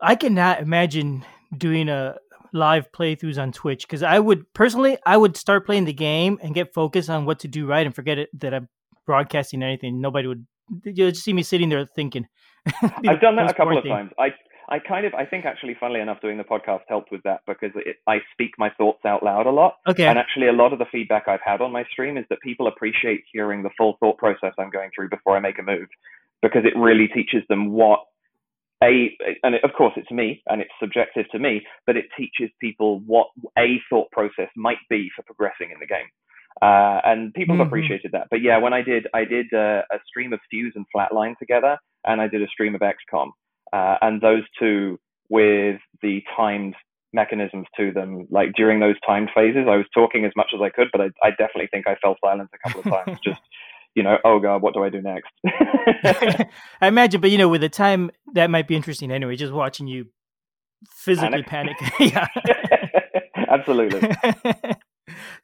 [0.00, 1.24] I cannot imagine
[1.56, 2.16] doing a
[2.52, 6.52] live playthroughs on Twitch because I would personally, I would start playing the game and
[6.52, 8.68] get focused on what to do right and forget it that I'm
[9.06, 10.00] broadcasting anything.
[10.00, 10.46] Nobody would.
[10.94, 12.26] Just see me sitting there thinking.
[12.82, 13.92] I've done that a couple of thing.
[13.92, 14.10] times.
[14.18, 14.28] I
[14.68, 17.72] I kind of, I think actually, funnily enough, doing the podcast helped with that because
[17.74, 19.74] it, I speak my thoughts out loud a lot.
[19.86, 20.06] Okay.
[20.06, 22.68] And actually, a lot of the feedback I've had on my stream is that people
[22.68, 25.88] appreciate hearing the full thought process I'm going through before I make a move
[26.40, 28.00] because it really teaches them what
[28.82, 33.00] a, and of course it's me and it's subjective to me, but it teaches people
[33.06, 36.06] what a thought process might be for progressing in the game.
[36.60, 37.68] Uh, and people have Mhm.
[37.68, 38.28] appreciated that.
[38.30, 41.78] But yeah, when I did, I did uh, a stream of Fuse and Flatline together,
[42.04, 43.30] and I did a stream of XCOM,
[43.72, 46.74] uh, and those two with the timed
[47.14, 48.26] mechanisms to them.
[48.30, 51.06] Like during those timed phases, I was talking as much as I could, but I,
[51.22, 53.18] I definitely think I fell silent a couple of times.
[53.24, 53.40] Just
[53.94, 55.30] you know, oh god, what do I do next?
[56.80, 59.36] I imagine, but you know, with the time, that might be interesting anyway.
[59.36, 60.06] Just watching you
[60.90, 61.76] physically panic.
[61.78, 62.12] panic.
[62.14, 62.26] yeah.
[63.48, 64.10] Absolutely.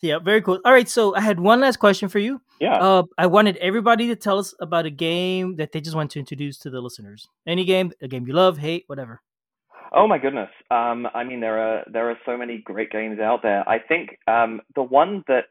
[0.00, 0.61] Yeah, very cool.
[0.64, 2.40] All right, so I had one last question for you.
[2.61, 2.76] Yeah.
[2.76, 6.18] Uh, I wanted everybody to tell us about a game that they just want to
[6.18, 7.28] introduce to the listeners.
[7.46, 9.20] Any game, a game you love, hate, whatever.
[9.92, 10.50] Oh my goodness.
[10.70, 13.68] Um, I mean, there are there are so many great games out there.
[13.68, 15.44] I think um, the one that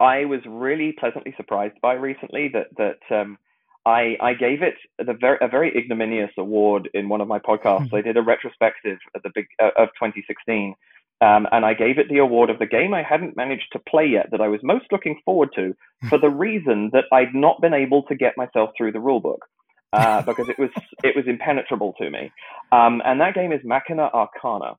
[0.00, 3.38] I was really pleasantly surprised by recently that that um,
[3.84, 7.92] I I gave it the very a very ignominious award in one of my podcasts.
[7.92, 10.74] I did a retrospective at the big uh, of 2016.
[11.22, 14.06] Um, and I gave it the award of the game I hadn't managed to play
[14.06, 15.74] yet that I was most looking forward to
[16.10, 19.38] for the reason that I'd not been able to get myself through the rulebook
[19.94, 20.70] uh, because it was
[21.02, 22.30] it was impenetrable to me.
[22.70, 24.74] Um, and that game is Machina Arcana.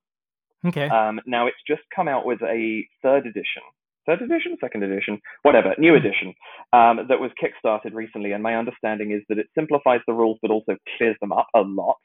[0.65, 0.88] Okay.
[0.89, 3.63] Um, now it's just come out with a third edition,
[4.06, 6.34] third edition, second edition, whatever, new edition
[6.73, 8.32] um, that was kickstarted recently.
[8.32, 11.62] And my understanding is that it simplifies the rules but also clears them up a
[11.62, 11.97] lot.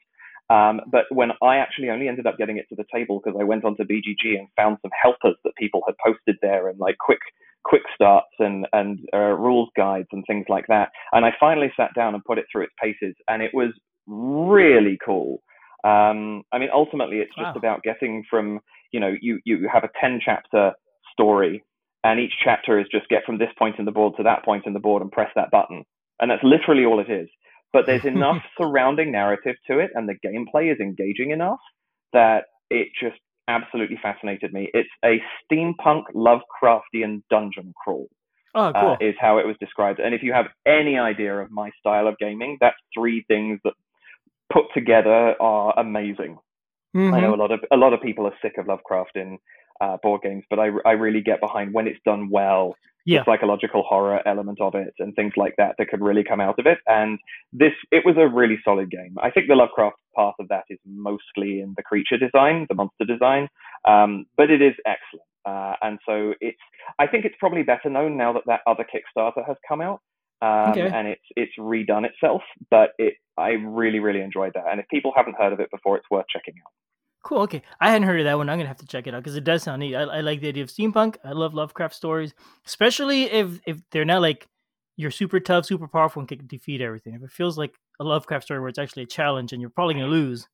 [0.49, 3.43] Um, but when I actually only ended up getting it to the table because I
[3.43, 7.19] went onto BGG and found some helpers that people had posted there and like quick
[7.63, 10.89] quick starts and and uh, rules guides and things like that.
[11.11, 13.71] And I finally sat down and put it through its paces, and it was
[14.05, 15.41] really cool.
[15.83, 17.55] Um, I mean, ultimately, it's just Wow.
[17.55, 18.59] about getting from
[18.91, 20.73] you know you you have a ten chapter
[21.11, 21.63] story,
[22.03, 24.65] and each chapter is just get from this point in the board to that point
[24.65, 25.83] in the board and press that button,
[26.19, 27.29] and that's literally all it is.
[27.73, 31.59] But there's enough surrounding narrative to it, and the gameplay is engaging enough
[32.13, 34.69] that it just absolutely fascinated me.
[34.73, 38.07] It's a steampunk Lovecraftian dungeon crawl
[38.55, 38.97] Oh, cool.
[38.99, 39.99] uh, is how it was described.
[39.99, 43.73] And if you have any idea of my style of gaming, that's three things that
[44.51, 46.37] put together are amazing.
[47.11, 47.21] I Mhm.
[47.21, 49.37] know a lot of a lot of people are sick of Lovecraft in
[49.81, 53.19] uh, board games, but I, I really get behind when it's done well, Yeah.
[53.19, 56.57] the psychological horror element of it and things like that that could really come out
[56.59, 56.79] of it.
[56.87, 57.19] And
[57.51, 59.15] this it was a really solid game.
[59.21, 63.05] I think the Lovecraft part of that is mostly in the creature design, the monster
[63.05, 63.47] design,
[63.87, 65.27] um, but it is excellent.
[65.45, 66.57] Uh, and so it's
[66.99, 69.99] I think it's probably better known now that that other Kickstarter has come out.
[70.41, 70.89] Um, Okay.
[70.93, 74.65] and it's it's redone itself, but it I really really enjoyed that.
[74.69, 76.71] And if people haven't heard of it before, it's worth checking out.
[77.23, 77.39] Cool.
[77.43, 78.49] Okay, I hadn't heard of that one.
[78.49, 79.95] I'm gonna have to check it out because it does sound neat.
[79.95, 81.15] I, I like the idea of steampunk.
[81.23, 82.33] I love Lovecraft stories,
[82.65, 84.47] especially if if they're not like
[84.97, 87.13] you're super tough, super powerful, and can defeat everything.
[87.15, 89.93] If it feels like a Lovecraft story where it's actually a challenge and you're probably
[89.95, 90.47] gonna lose,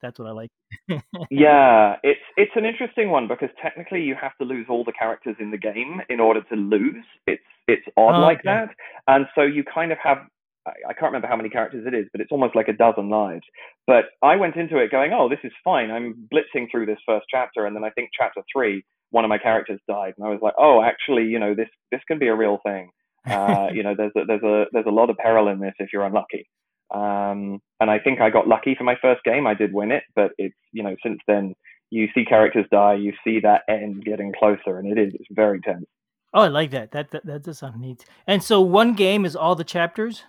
[0.00, 0.50] that's what I like.
[1.30, 5.36] Yeah, it's it's an interesting one because technically you have to lose all the characters
[5.40, 7.04] in the game in order to lose.
[7.26, 8.48] It's it's odd Oh, like okay.
[8.50, 8.68] that,
[9.08, 10.18] and so you kind of have
[10.66, 13.44] I, can't remember how many characters it is, but it's almost like a dozen lives.
[13.86, 15.90] But I went into it going, oh, this is fine.
[15.90, 19.38] I'm blitzing through this first chapter, and then I think chapter three, one of my
[19.38, 22.34] characters died, and I was like, oh, actually, you know, this this can be a
[22.34, 22.90] real thing.
[23.26, 25.92] Uh, you know, there's a, there's a there's a lot of peril in this if
[25.92, 26.48] you're unlucky.
[26.92, 29.46] Um, and I think I got lucky for my first game.
[29.46, 31.54] I did win it, but it's you know since then
[31.90, 35.60] you see characters die, you see that end getting closer, and it is it's very
[35.60, 35.86] tense.
[36.32, 36.90] Oh, I like that.
[36.92, 38.04] That that, that does sound neat.
[38.26, 40.24] And so one game is all the chapters,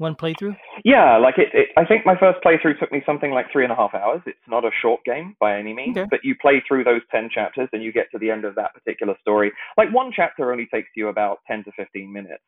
[0.00, 0.56] one playthrough.
[0.84, 1.68] Yeah, like it, it.
[1.76, 4.22] I think my first playthrough took me something like three and a half hours.
[4.26, 6.06] It's not a short game by any means, Okay.
[6.10, 8.72] but you play through those ten chapters and you get to the end of that
[8.74, 9.52] particular story.
[9.76, 12.42] Like one chapter only takes you about ten to fifteen minutes,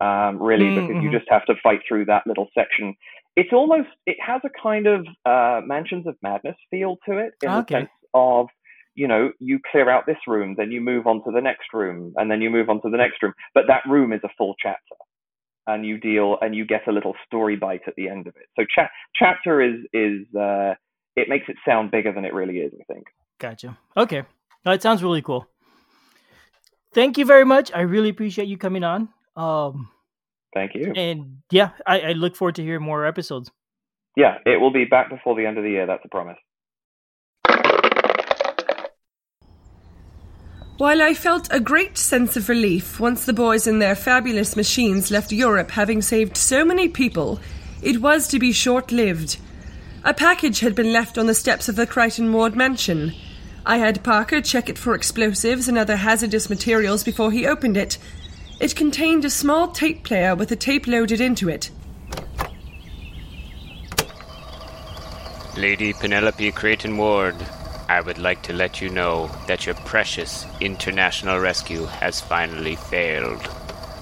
[0.00, 1.18] um, really, Mm, because you mhm.
[1.18, 2.94] just have to fight through that little section.
[3.36, 3.88] It's almost.
[4.06, 7.74] It has a kind of uh, Mansions of Madness feel to it in Okay.
[7.74, 8.48] the sense of.
[8.98, 12.14] You know, you clear out this room, then you move on to the next room,
[12.16, 13.34] and then you move on to the next room.
[13.52, 14.96] But that room is a full chapter
[15.66, 18.46] and you deal and you get a little story bite at the end of it.
[18.58, 20.74] So cha- chapter is is uh,
[21.16, 22.72] it makes it sound bigger than it really is.
[22.80, 23.06] I think.
[23.38, 23.78] Gotcha.
[23.96, 24.22] Okay.
[24.64, 25.46] No, it sounds really cool.
[26.94, 27.70] Thank you very much.
[27.74, 29.08] I really appreciate you coming on.
[29.36, 29.90] Um,
[30.54, 30.92] Thank you.
[30.96, 33.50] and yeah, I, I look forward to hearing more episodes.
[34.16, 35.86] Yeah, it will be back before the end of the year.
[35.86, 36.38] That's a promise.
[40.78, 45.10] While I felt a great sense of relief once the boys in their fabulous machines
[45.10, 47.40] left Europe having saved so many people,
[47.82, 49.38] it was to be short lived.
[50.04, 53.14] A package had been left on the steps of the Creighton Ward mansion.
[53.64, 57.96] I had Parker check it for explosives and other hazardous materials before he opened it.
[58.60, 61.70] It contained a small tape player with a tape loaded into it.
[65.56, 67.34] Lady Penelope Creighton Ward,
[67.88, 73.48] I would like to let you know that your precious international rescue has finally failed.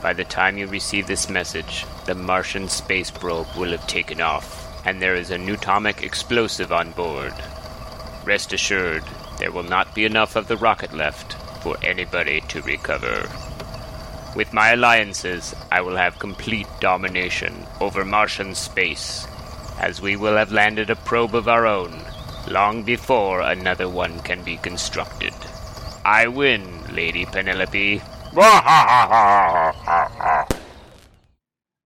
[0.03, 4.87] By the time you receive this message, the Martian space probe will have taken off,
[4.87, 7.35] and there is a newtomic explosive on board.
[8.25, 9.05] Rest assured,
[9.39, 13.29] there will not be enough of the rocket left for anybody to recover.
[14.35, 19.27] With my alliances, I will have complete domination over Martian space
[19.79, 21.93] as we will have landed a probe of our own
[22.49, 25.35] long before another one can be constructed.
[26.05, 28.03] I win, Lady Penelope.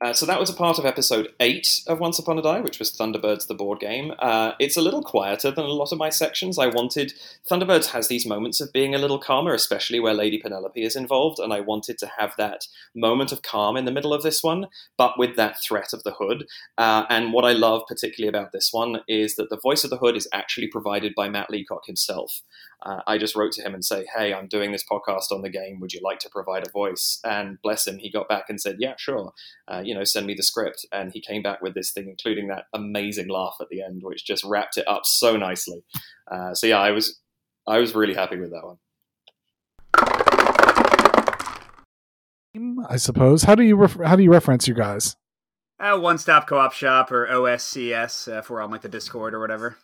[0.00, 2.78] Uh, so that was a part of episode 8 of Once Upon a Die, which
[2.78, 4.12] was Thunderbirds the board game.
[4.20, 6.56] Uh, it's a little quieter than a lot of my sections.
[6.56, 7.14] I wanted.
[7.50, 11.40] Thunderbirds has these moments of being a little calmer, especially where Lady Penelope is involved,
[11.40, 14.68] and I wanted to have that moment of calm in the middle of this one,
[14.96, 16.46] but with that threat of the hood.
[16.76, 19.98] Uh, and what I love particularly about this one is that the voice of the
[19.98, 22.42] hood is actually provided by Matt Leacock himself.
[22.82, 25.50] Uh, I just wrote to him and say, "Hey, I'm doing this podcast on the
[25.50, 25.80] game.
[25.80, 28.76] Would you like to provide a voice?" And bless him, he got back and said,
[28.78, 29.32] "Yeah, sure.
[29.66, 32.48] Uh, you know, send me the script." And he came back with this thing, including
[32.48, 35.82] that amazing laugh at the end, which just wrapped it up so nicely.
[36.30, 37.18] Uh, so yeah, I was
[37.66, 38.78] I was really happy with that one.
[42.88, 43.44] I suppose.
[43.44, 45.16] How do you ref- how do you reference you guys?
[45.80, 49.40] Uh, One Stop Co-op Shop or OSCS uh, if we're on like the Discord or
[49.40, 49.76] whatever.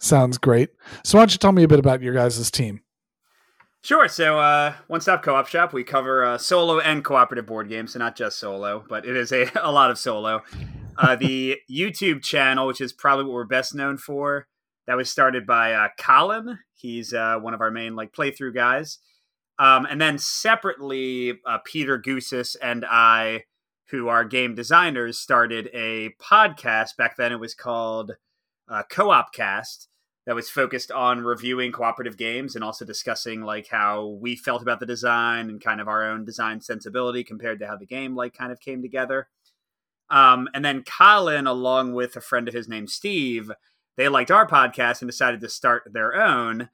[0.00, 0.70] Sounds great.
[1.04, 2.80] So why don't you tell me a bit about your guys' team?
[3.82, 4.08] Sure.
[4.08, 7.98] So, uh, One Stop Co-op Shop, we cover uh, solo and cooperative board games, so
[7.98, 10.42] not just solo, but it is a, a lot of solo.
[10.96, 14.46] Uh, the YouTube channel, which is probably what we're best known for,
[14.86, 16.58] that was started by uh, Colin.
[16.74, 19.00] He's uh, one of our main like playthrough guys.
[19.58, 23.44] Um, and then separately, uh, Peter Goosis and I,
[23.90, 26.96] who are game designers, started a podcast.
[26.96, 28.12] Back then, it was called
[28.68, 29.88] uh, Co-op Cast
[30.26, 34.80] that was focused on reviewing cooperative games and also discussing like how we felt about
[34.80, 38.32] the design and kind of our own design sensibility compared to how the game like
[38.32, 39.28] kind of came together.
[40.10, 43.50] Um, and then Colin, along with a friend of his named Steve,
[43.96, 46.68] they liked our podcast and decided to start their own.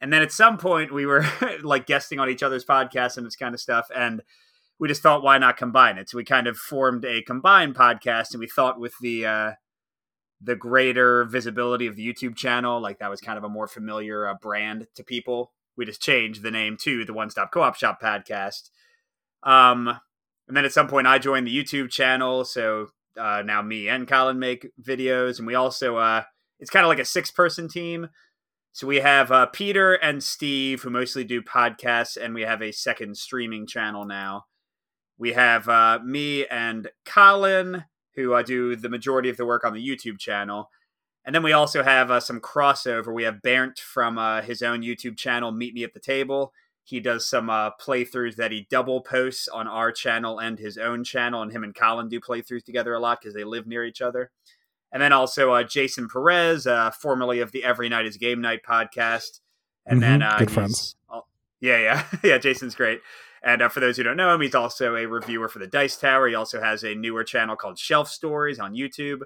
[0.00, 1.24] And then at some point, we were
[1.62, 4.22] like guesting on each other's podcasts and this kind of stuff, and
[4.78, 6.10] we just thought, why not combine it?
[6.10, 9.50] So we kind of formed a combined podcast, and we thought with the uh,
[10.42, 14.26] the greater visibility of the YouTube channel, like that was kind of a more familiar
[14.26, 15.52] uh, brand to people.
[15.76, 18.70] We just changed the name to the One Stop Co-op Shop podcast.
[19.42, 19.88] Um,
[20.48, 24.08] and then at some point, I joined the YouTube channel, so uh, now me and
[24.08, 26.22] Colin make videos, and we also uh,
[26.58, 28.08] it's kind of like a six person team.
[28.72, 32.72] So we have uh, Peter and Steve who mostly do podcasts, and we have a
[32.72, 34.44] second streaming channel now.
[35.18, 39.74] We have uh, me and Colin who uh, do the majority of the work on
[39.74, 40.70] the YouTube channel.
[41.24, 43.14] And then we also have uh, some crossover.
[43.14, 46.52] We have Bernd from uh, his own YouTube channel, Meet Me at the Table.
[46.84, 51.04] He does some uh, playthroughs that he double posts on our channel and his own
[51.04, 54.02] channel, and him and Colin do playthroughs together a lot because they live near each
[54.02, 54.32] other.
[54.90, 58.60] And then also uh, Jason Perez, uh, formerly of the Every Night is Game Night
[58.68, 59.40] podcast.
[59.86, 60.96] And Mhm, then uh, good friends.
[61.60, 62.38] yeah, yeah, yeah.
[62.38, 63.00] Jason's great.
[63.42, 65.96] And uh, for those who don't know him, he's also a reviewer for the Dice
[65.96, 66.28] Tower.
[66.28, 69.22] He also has a newer channel called Shelf Stories on YouTube.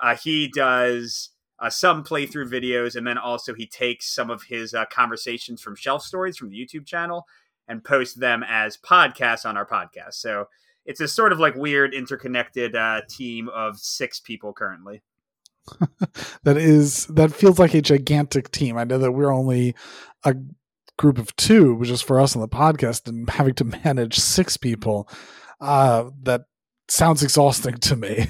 [0.00, 4.72] Uh, he does uh, some playthrough videos, and then also he takes some of his
[4.72, 7.26] uh, conversations from Shelf Stories from the YouTube channel
[7.66, 10.14] and posts them as podcasts on our podcast.
[10.14, 10.46] So
[10.86, 15.02] it's a sort of like weird interconnected uh, team of six people currently.
[16.44, 18.78] that is that feels like a gigantic team.
[18.78, 19.74] I know that we're only
[20.24, 20.34] a
[20.98, 24.58] group of two, which is for us on the podcast, and having to manage six
[24.58, 25.08] people,
[25.60, 26.42] uh, that
[26.88, 28.26] sounds exhausting to me.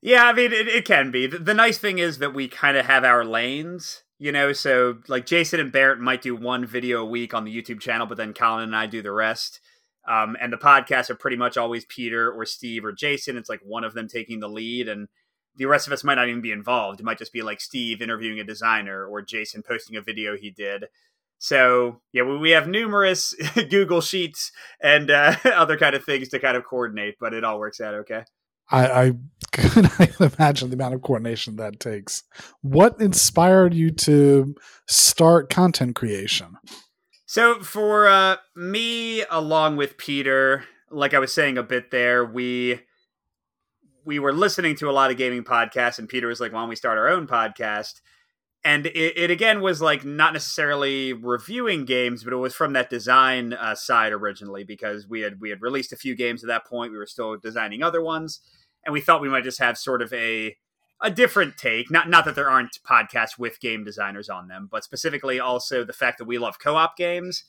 [0.00, 1.26] Yeah, I mean, it, it can be.
[1.26, 4.52] The, the nice thing is that we kind of have our lanes, you know.
[4.52, 8.06] So, like, Jason and Barrett might do one video a week on the YouTube channel,
[8.06, 9.60] but then Colin and I do the rest.
[10.06, 13.38] Um, and the podcasts are pretty much always Peter or Steve or Jason.
[13.38, 15.08] It's like one of them taking the lead, and
[15.56, 17.00] the rest of us might not even be involved.
[17.00, 20.50] It might just be like Steve interviewing a designer or Jason posting a video he
[20.50, 20.84] did.
[21.38, 24.50] So, yeah, we have numerous Google Sheets
[24.82, 27.94] and uh, other kind of things to kind of coordinate, but it all works out
[27.94, 28.24] okay.
[28.70, 29.12] I, I
[29.52, 32.22] could imagine the amount of coordination that takes.
[32.62, 34.54] What inspired you to
[34.88, 36.56] start content creation?
[37.26, 42.80] So for uh, me, along with Peter, like I was saying a bit there, we
[44.04, 46.68] we were listening to a lot of gaming podcasts, and Peter was like, "Why don't
[46.68, 48.00] we start our own podcast?"
[48.66, 52.88] And it, it again was like not necessarily reviewing games, but it was from that
[52.88, 56.64] design uh, side originally because we had we had released a few games at that
[56.64, 56.90] point.
[56.90, 58.40] We were still designing other ones,
[58.84, 60.56] and we thought we might just have sort of a
[61.02, 61.90] a different take.
[61.90, 65.92] Not not that there aren't podcasts with game designers on them, but specifically also the
[65.92, 67.44] fact that we love co-op games.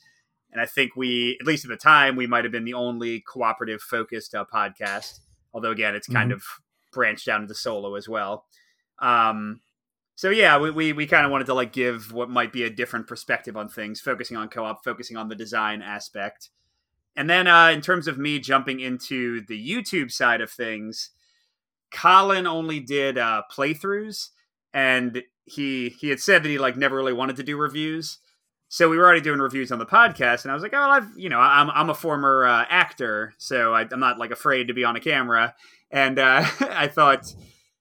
[0.52, 3.20] And I think we, at least at the time, we might have been the only
[3.20, 5.20] cooperative focused uh, podcast.
[5.54, 6.34] Although again, it's kind Mhm.
[6.34, 6.44] of
[6.92, 8.44] branched out into solo as well.
[8.98, 9.60] Um,
[10.16, 12.70] so yeah, we we, we kind of wanted to like give what might be a
[12.70, 16.48] different perspective on things, focusing on co-op, focusing on the design aspect.
[17.14, 21.10] And then uh, in terms of me jumping into the YouTube side of things,
[21.90, 24.30] Colin only did uh, playthroughs,
[24.72, 28.18] and he he had said that he like never really wanted to do reviews.
[28.68, 31.08] So we were already doing reviews on the podcast, and I was like, "Oh, I've
[31.14, 34.74] you know, I'm I'm a former uh, actor, so I, I'm not like afraid to
[34.74, 35.54] be on a camera."
[35.90, 37.32] And uh, I thought,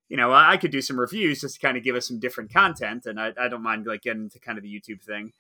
[0.10, 2.54] you know, I could do some reviews just to kind of give us some different
[2.54, 5.34] content, and I, I don't mind like getting into kind of the YouTube thing.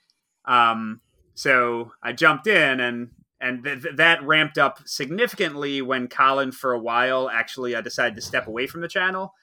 [0.45, 1.01] Um,
[1.36, 6.73] so I jumped in, and and th- th- that ramped up significantly when Colin, for
[6.73, 9.34] a while, actually I decided to step away from the channel,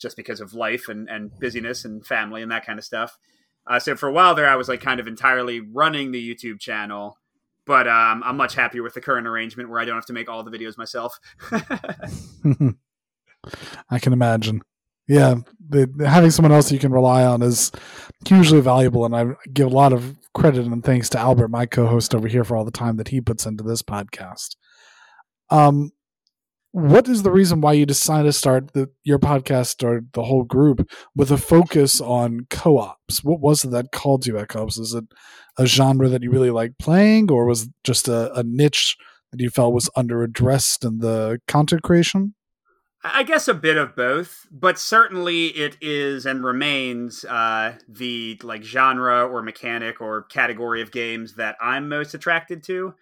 [0.00, 3.18] just because of life and and busyness and family and that kind of stuff.
[3.66, 6.58] Uh, so for a while there, I was like kind of entirely running the YouTube
[6.58, 7.18] channel,
[7.66, 10.30] but um, I'm much happier with the current arrangement where I don't have to make
[10.30, 11.18] all the videos myself.
[13.90, 14.62] I can imagine.
[15.08, 15.36] Yeah,
[15.68, 17.72] the, having someone else you can rely on is
[18.26, 22.14] hugely valuable, and I give a lot of credit and thanks to Albert, my co-host
[22.14, 24.56] over here, for all the time that he puts into this podcast.
[25.50, 25.90] Um,
[26.72, 30.44] what is the reason why you decided to start the, your podcast or the whole
[30.44, 33.24] group with a focus on co-ops?
[33.24, 34.78] What was it that called you at co-ops?
[34.78, 35.04] Is it
[35.58, 38.96] a genre that you really like playing, or was just a, a niche
[39.32, 42.34] that you felt was under-addressed in the content creation?
[43.02, 48.62] I guess a bit of both, but certainly it is and remains uh, the like
[48.62, 52.94] genre or mechanic or category of games that I'm most attracted to.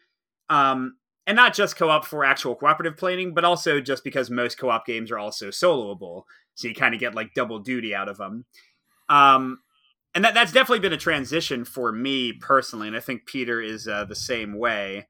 [0.48, 4.86] Um, and not just co-op for actual cooperative playing, but also just because most co-op
[4.86, 6.22] games are also soloable,
[6.54, 8.46] so you kind of get like double duty out of them.
[9.08, 9.58] Um,
[10.14, 13.86] and that that's definitely been a transition for me personally, and I think Peter is
[13.86, 15.08] uh, the same way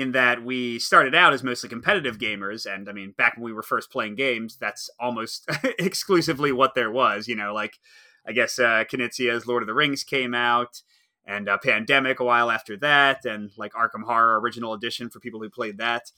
[0.00, 3.52] in that we started out as mostly competitive gamers and i mean back when we
[3.52, 7.78] were first playing games that's almost exclusively what there was you know like
[8.26, 10.82] i guess uh Knizia's lord of the rings came out
[11.30, 15.40] and uh, pandemic a while after that and like arkham horror original edition for people
[15.40, 16.10] who played that.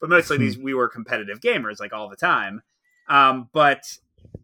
[0.00, 2.62] But mostly these we were competitive gamers like all the time.
[3.08, 3.98] Um but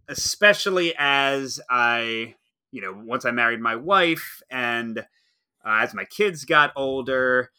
[0.08, 2.34] especially as i
[2.70, 7.50] you know once i married my wife and uh, as my kids got older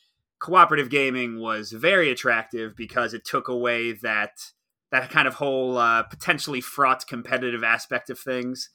[0.41, 4.31] cooperative gaming was very attractive because it took away that
[4.91, 8.69] that kind of whole uh, potentially fraught competitive aspect of things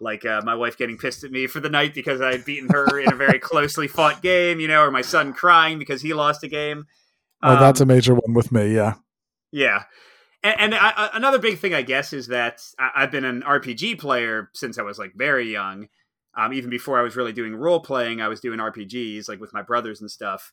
[0.00, 2.68] like uh, my wife getting pissed at me for the night because i had beaten
[2.70, 6.14] her in a very closely fought game you know or my son crying because he
[6.14, 6.86] lost a game
[7.42, 8.74] Oh, that's a Um, major one with me.
[8.74, 8.94] Yeah.
[9.50, 9.84] yeah.
[10.42, 13.98] And, and I, another big thing, I guess, is that I, I've been an RPG
[13.98, 15.88] player since I was like very young.
[16.36, 19.52] Um, even before I was really doing role playing, I was doing RPGs like with
[19.52, 20.52] my brothers and stuff.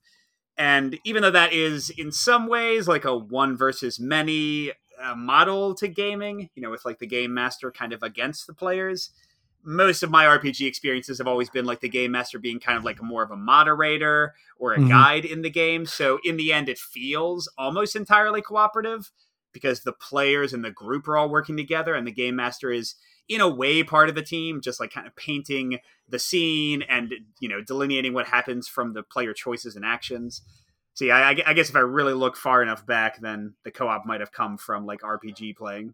[0.58, 5.76] And even though that is in some ways like a one versus many uh, model
[5.76, 9.12] to gaming, you know, with like the game master kind of against the players,
[9.64, 12.86] most of my RPG experiences have always been like the game master being kind of
[12.86, 14.90] like more of a moderator or a Mhm.
[14.90, 15.86] guide in the game.
[15.86, 19.12] So in the end, it feels almost entirely cooperative
[19.54, 22.96] because the players and the group are all working together, and the game master is
[23.30, 27.14] in a way part of the team, just like kind of painting the scene and
[27.40, 30.42] you know delineating what happens from the player choices and actions.
[30.94, 34.20] See, I, I guess if I really look far enough back, then the co-op might
[34.20, 35.94] have come from like RPG playing.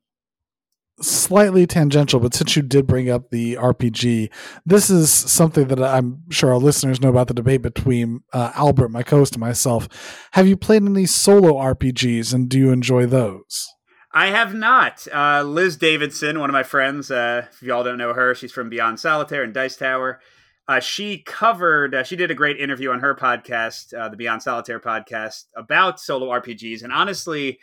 [1.02, 4.30] Slightly tangential, but since you did bring up the RPG,
[4.66, 8.90] this is something that I'm sure our listeners know about the debate between uh, Albert,
[8.90, 9.90] my co-host, and myself.
[10.34, 13.73] Have you played any solo RPGs, and do you enjoy those?
[14.14, 15.08] I have not.
[15.12, 18.70] Uh, Liz Davidson, one of my friends, uh, if y'all don't know her, she's from
[18.70, 20.20] Beyond Solitaire and Dice Tower.
[20.68, 24.44] Uh, she covered, uh, she did a great interview on her podcast, uh, the Beyond
[24.44, 26.84] Solitaire podcast, about solo RPGs.
[26.84, 27.60] And honestly,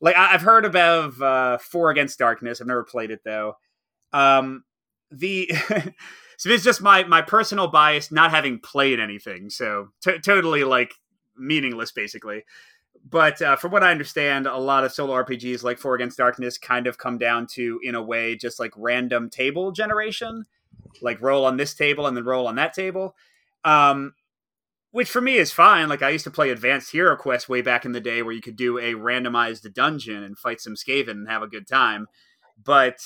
[0.00, 2.60] like I- I've heard about uh, Four Against Darkness.
[2.60, 3.54] I've never played it though.
[4.12, 4.64] Um,
[5.10, 5.50] the
[6.38, 10.94] so it's just my my personal bias, not having played anything, so t- totally like
[11.36, 12.44] meaningless, basically
[13.08, 16.56] but uh, from what I understand, a lot of solo RPGs like Four Against Darkness
[16.56, 20.46] kind of come down to, in a way, just like random table generation,
[21.02, 23.14] like roll on this table and then roll on that table.
[23.64, 24.14] Um,
[24.92, 25.88] which for me is fine.
[25.88, 28.42] Like I used to play Advanced Hero Quest way back in the day, where you
[28.42, 32.06] could do a randomized dungeon and fight some Skaven and have a good time.
[32.62, 32.98] But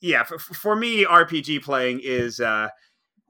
[0.00, 2.68] yeah, for, for me, RPG playing is uh,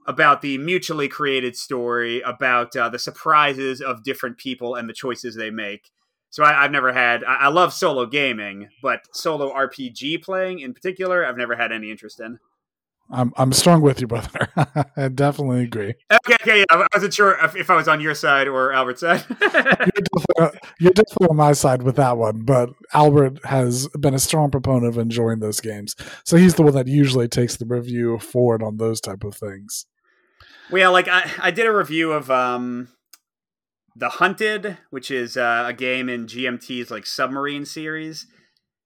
[0.06, 5.36] about the mutually created story, about uh, the surprises of different people and the choices
[5.36, 5.90] they make.
[6.30, 7.24] So I, have never had.
[7.24, 11.90] I, I love solo gaming, but solo RPG playing in particular, I've never had any
[11.90, 12.38] interest in.
[13.12, 14.48] I'm I'm strong with you, brother.
[14.96, 15.94] I definitely agree.
[16.12, 16.58] Okay, okay.
[16.60, 16.64] Yeah.
[16.70, 19.24] I wasn't sure if, if I was on your side or Albert's side.
[19.40, 24.20] you're, definitely, you're, definitely, on my side with that one, but Albert has been a
[24.20, 28.18] strong proponent of enjoying those games, so he's the one that usually takes the review
[28.20, 29.86] forward on those type of things.
[30.70, 32.88] Well, yeah, like I, I did a review of um,
[34.00, 38.26] the Hunters, which is uh, a game in GMT's like submarine series,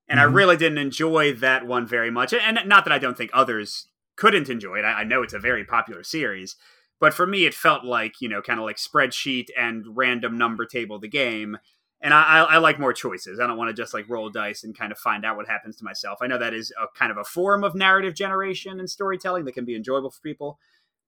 [0.09, 0.29] and mm-hmm.
[0.29, 2.35] I really didn't enjoy that one very much.
[2.35, 3.87] And not that I don't think others
[4.17, 4.85] couldn't enjoy it.
[4.85, 6.57] I, I know it's a very popular series,
[6.99, 10.67] but for me, it felt like you know, kind of like spreadsheet and random number
[10.67, 11.59] table the game.
[12.01, 13.39] And I, I, I like more choices.
[13.39, 15.77] I don't want to just like roll dice and kind of find out what happens
[15.77, 16.19] to myself.
[16.21, 19.53] I know that is a kind of a form of narrative generation and storytelling that
[19.53, 20.59] can be enjoyable for people,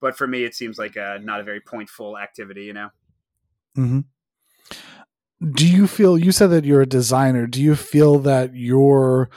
[0.00, 2.62] but for me, it seems like a, not a very pointful activity.
[2.62, 2.90] You know.
[3.77, 4.01] Hmm.
[5.53, 6.18] Do you feel?
[6.18, 7.47] You said that you're a designer.
[7.47, 9.29] Do you feel that your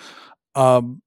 [0.56, 1.02] um,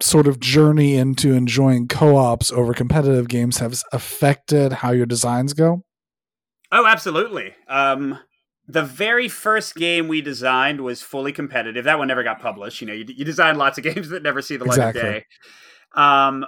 [0.00, 5.82] sort of journey into enjoying co-ops over competitive games has affected how your designs go?
[6.70, 7.54] Oh, absolutely.
[7.68, 8.18] Um,
[8.68, 11.84] the very first game we designed was fully competitive.
[11.84, 12.80] That one never got published.
[12.80, 15.00] You know, you, you design lots of games that never see the light exactly.
[15.00, 15.24] of day.
[15.94, 16.44] Um,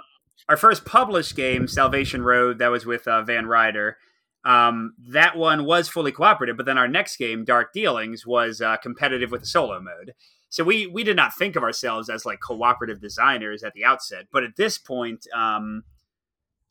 [0.49, 3.97] our first published game, Salvation Road, that was with uh, Van Ryder.
[4.45, 8.77] Um, that one was fully cooperative, but then our next game, Dark Dealings, was uh,
[8.77, 10.13] competitive with a solo mode.
[10.49, 14.27] So we we did not think of ourselves as like cooperative designers at the outset,
[14.31, 15.83] but at this point, um,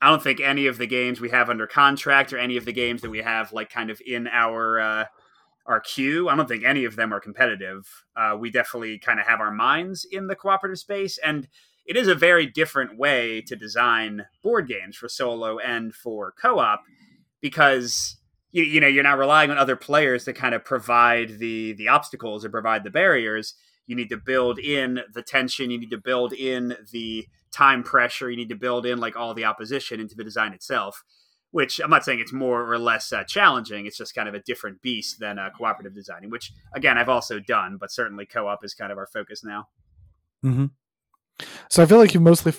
[0.00, 2.72] I don't think any of the games we have under contract or any of the
[2.72, 5.04] games that we have like kind of in our uh,
[5.66, 8.04] our queue, I don't think any of them are competitive.
[8.16, 11.48] Uh, we definitely kind of have our minds in the cooperative space, and
[11.86, 16.82] it is a very different way to design board games for solo and for co-op
[17.42, 18.16] because
[18.52, 21.88] you, you know you're not relying on other players to kind of provide the the
[21.88, 23.54] obstacles or provide the barriers.
[23.86, 25.70] You need to build in the tension.
[25.70, 28.30] You need to build in the time pressure.
[28.30, 31.04] You need to build in like all the opposition into the design itself
[31.52, 33.86] which i'm not saying it's more or less uh, challenging.
[33.86, 37.38] It's just kind of a different beast than uh, cooperative designing which again i've also
[37.38, 39.68] done but certainly co-op is kind of our focus now.
[40.44, 40.66] Mm-hmm.
[41.68, 42.52] so i feel like you've mostly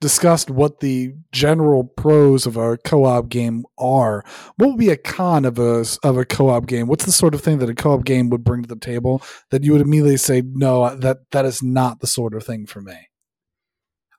[0.00, 4.24] discussed what the general pros of a co-op game are.
[4.56, 6.86] What would be a con of a of a co-op game?
[6.86, 9.62] What's the sort of thing that a co-op game would bring to the table that
[9.62, 13.08] you would immediately say, no, that that is not the sort of thing for me?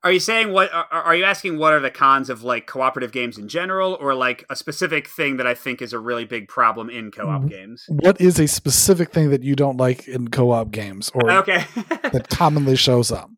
[0.03, 0.71] Are you saying what?
[0.73, 4.43] Are you asking what are the cons of like cooperative games in general, or like
[4.49, 7.85] a specific thing that I think is a really big problem in co-op games?
[7.87, 11.65] What is a specific thing that you don't like in co-op games, or okay.
[11.75, 13.29] that commonly shows up?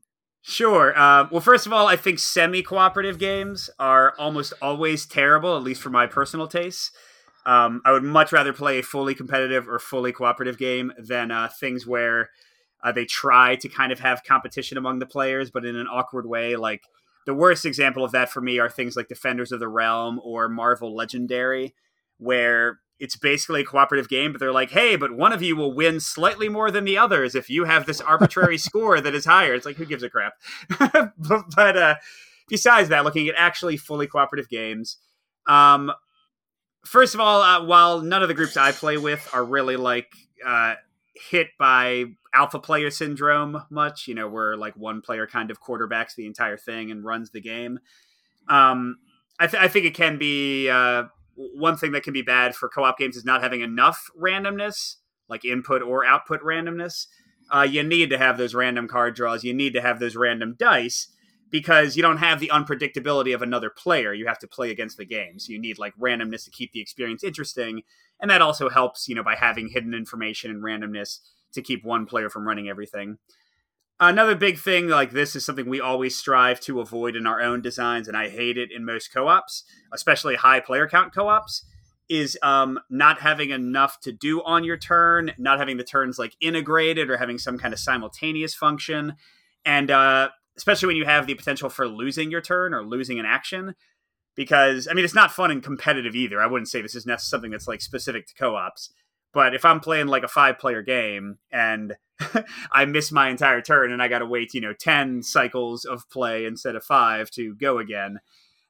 [0.45, 0.97] Sure.
[0.97, 5.63] Uh, well, first of all, I think semi cooperative games are almost always terrible, at
[5.63, 6.91] least for my personal tastes.
[7.45, 11.47] Um, I would much rather play a fully competitive or fully cooperative game than uh,
[11.47, 12.29] things where
[12.83, 16.25] uh, they try to kind of have competition among the players, but in an awkward
[16.25, 16.57] way.
[16.57, 16.83] Like
[17.25, 20.49] the worst example of that for me are things like Defenders of the Realm or
[20.49, 21.73] Marvel Legendary,
[22.17, 25.73] where it's basically a cooperative game, but they're like, hey, but one of you will
[25.73, 29.53] win slightly more than the others if you have this arbitrary score that is higher.
[29.53, 30.33] It's like, who gives a crap?
[30.79, 31.95] but, but uh,
[32.47, 34.97] besides that, looking at actually fully cooperative games,
[35.47, 35.91] um,
[36.85, 40.13] first of all, uh, while none of the groups I play with are really like
[40.45, 40.75] uh,
[41.29, 46.15] hit by alpha player syndrome much, you know, where like one player kind of quarterbacks
[46.15, 47.79] the entire thing and runs the game.
[48.47, 48.97] Um,
[49.39, 51.03] I, th- I think it can be uh,
[51.35, 55.45] one thing that can be bad for co-op games is not having enough randomness, like
[55.45, 57.07] input or output randomness.
[57.53, 59.43] Uh, you need to have those random card draws.
[59.43, 61.07] You need to have those random dice
[61.49, 64.13] because you don't have the unpredictability of another player.
[64.13, 66.81] You have to play against the game, so you need like randomness to keep the
[66.81, 67.83] experience interesting,
[68.19, 71.19] and that also helps, you know, by having hidden information and randomness
[71.53, 73.17] to keep one player from running everything.
[73.99, 77.61] Another big thing like this is something we always strive to avoid in our own
[77.61, 79.63] designs, and I hate it in most co-ops,
[79.93, 81.65] especially high player count co-ops,
[82.09, 86.35] is um, not having enough to do on your turn, not having the turns like
[86.41, 89.13] integrated or having some kind of simultaneous function,
[89.63, 93.25] and uh, especially when you have the potential for losing your turn or losing an
[93.25, 93.75] action.
[94.35, 96.41] Because I mean, it's not fun and competitive either.
[96.41, 98.91] I wouldn't say this is something that's like specific to co-ops.
[99.33, 101.95] But if I'm playing like a five player game and
[102.71, 106.07] I miss my entire turn and I got to wait, you know, 10 cycles of
[106.09, 108.19] play instead of five to go again,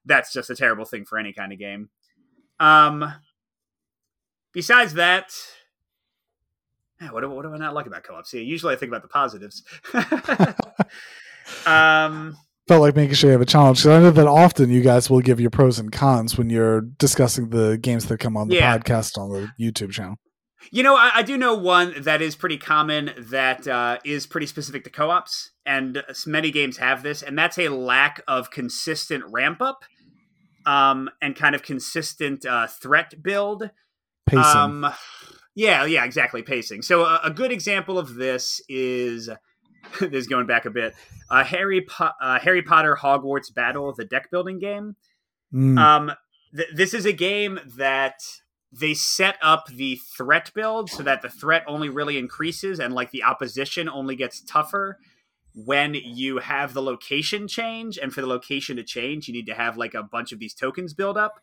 [0.05, 1.89] that's just a terrible thing for any kind of game.
[2.59, 3.13] Um,
[4.53, 5.33] besides that,
[7.01, 8.25] yeah, what, what do I not like about co-op?
[8.25, 9.63] See, usually I think about the positives.
[11.65, 12.37] um,
[12.67, 15.09] Felt like making sure you have a challenge because I know that often you guys
[15.09, 18.55] will give your pros and cons when you're discussing the games that come on the
[18.55, 18.77] Yeah.
[18.77, 20.15] podcast on the YouTube channel.
[20.71, 24.47] You know, I, I do know one that is pretty common that uh, is pretty
[24.47, 29.23] specific to co ops, and many games have this, and that's a lack of consistent
[29.27, 29.83] ramp up
[30.65, 33.69] um, and kind of consistent uh, threat build.
[34.25, 34.43] Pacing.
[34.43, 34.93] Um,
[35.55, 36.41] yeah, yeah, exactly.
[36.41, 36.81] Pacing.
[36.81, 39.29] So a, a good example of this is
[39.99, 40.95] this is going back a bit.
[41.29, 44.95] Uh, Harry po- uh, Harry Potter Hogwarts Battle, the deck building game.
[45.53, 45.77] Mm.
[45.77, 46.11] Um,
[46.55, 48.15] th- this is a game that
[48.79, 53.11] they set up the threat build so that the threat only really increases and like
[53.11, 54.97] the opposition only gets tougher
[55.53, 57.99] when you have the location change.
[57.99, 60.55] And for the location to change, you need to have like a bunch of these
[60.55, 61.39] tokens build up.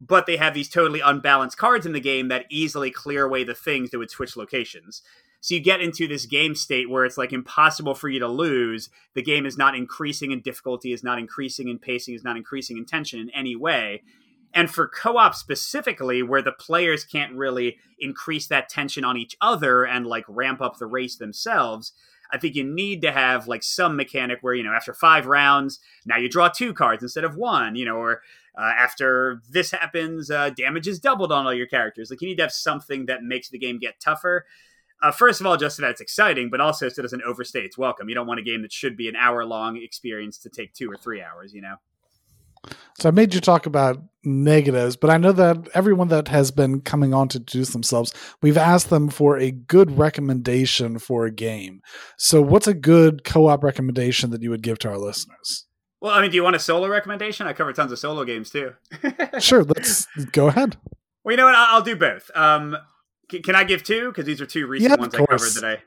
[0.00, 3.54] But they have these totally unbalanced cards in the game that easily clear away the
[3.54, 5.02] things that would switch locations.
[5.40, 8.90] So you get into this game state where it's like impossible for you to lose.
[9.14, 12.76] The game is not increasing in difficulty, is not increasing in pacing, is not increasing
[12.76, 14.02] in tension in any way.
[14.54, 19.36] And for co op specifically, where the players can't really increase that tension on each
[19.40, 21.92] other and like ramp up the race themselves,
[22.32, 25.80] I think you need to have like some mechanic where, you know, after five rounds,
[26.06, 28.22] now you draw two cards instead of one, you know, or
[28.56, 32.10] uh, after this happens, uh, damage is doubled on all your characters.
[32.10, 34.46] Like you need to have something that makes the game get tougher.
[35.02, 37.60] Uh, first of all, just so that it's exciting, but also so it doesn't overstay
[37.60, 38.08] its welcome.
[38.08, 40.90] You don't want a game that should be an hour long experience to take two
[40.90, 41.76] or three hours, you know?
[42.98, 46.80] So I made you talk about negatives, but I know that everyone that has been
[46.80, 51.80] coming on to introduce themselves, we've asked them for a good recommendation for a game.
[52.16, 55.66] So what's a good co-op recommendation that you would give to our listeners?
[56.00, 57.46] Well, I mean, do you want a solo recommendation?
[57.46, 58.72] I cover tons of solo games too.
[59.40, 60.76] Sure, let's go ahead.
[61.24, 61.54] Well, you know what?
[61.54, 62.30] I'll, do both.
[62.34, 62.76] Um,
[63.28, 64.08] can I give two?
[64.08, 65.78] Because these are two recent Yeah, ones I covered today.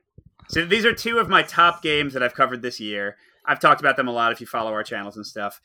[0.50, 3.18] So these are two of my top games that I've covered this year.
[3.46, 5.62] I've talked about them a lot if you follow our channels and stuff.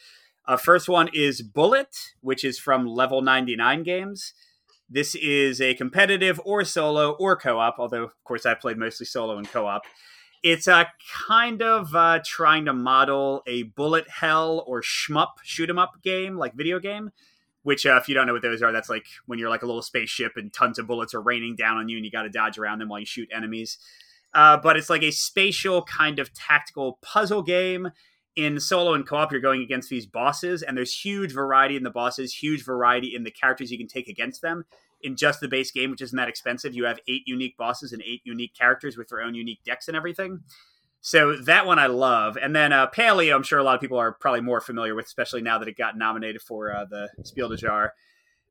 [0.46, 4.34] Uh, first one is Bullet, which is from Level 99 Games.
[4.88, 9.06] This is a competitive or solo or co op, although, of course, I've played mostly
[9.06, 9.82] solo and co op.
[10.42, 10.88] It's a
[11.28, 16.36] kind of uh, trying to model a bullet hell or shmup, shoot 'em up game,
[16.36, 17.12] like video game
[17.62, 19.66] which uh, if you don't know what those are that's like when you're like a
[19.66, 22.28] little spaceship and tons of bullets are raining down on you and you got to
[22.28, 23.78] dodge around them while you shoot enemies
[24.34, 27.90] uh, but it's like a spatial kind of tactical puzzle game
[28.36, 31.90] in solo and co-op you're going against these bosses and there's huge variety in the
[31.90, 34.64] bosses huge variety in the characters you can take against them
[35.02, 38.02] in just the base game which isn't that expensive you have eight unique bosses and
[38.02, 40.40] eight unique characters with their own unique decks and everything
[41.04, 43.98] so that one I love, and then uh, Paleo, I'm sure a lot of people
[43.98, 47.48] are probably more familiar with, especially now that it got nominated for uh, the Spiel
[47.48, 47.88] des Jahres.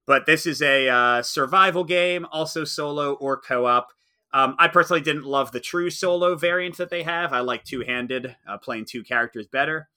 [0.06, 3.94] But this is a uh, survival game, also solo or co-op.
[4.34, 7.34] Um, I personally didn't love the true solo variant that they have.
[7.34, 9.90] I like two-handed, uh, playing two characters better.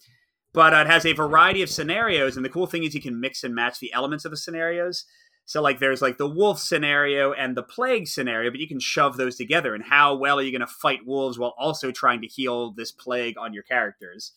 [0.52, 3.20] But uh, it has a variety of scenarios, and the cool thing is you can
[3.20, 5.04] mix and match the elements of the scenarios.
[5.46, 9.16] So like there's like the wolf scenario and the plague scenario, but you can shove
[9.16, 9.74] those together.
[9.74, 12.90] And how well are you going to fight wolves while also trying to heal this
[12.92, 14.32] plague on your characters?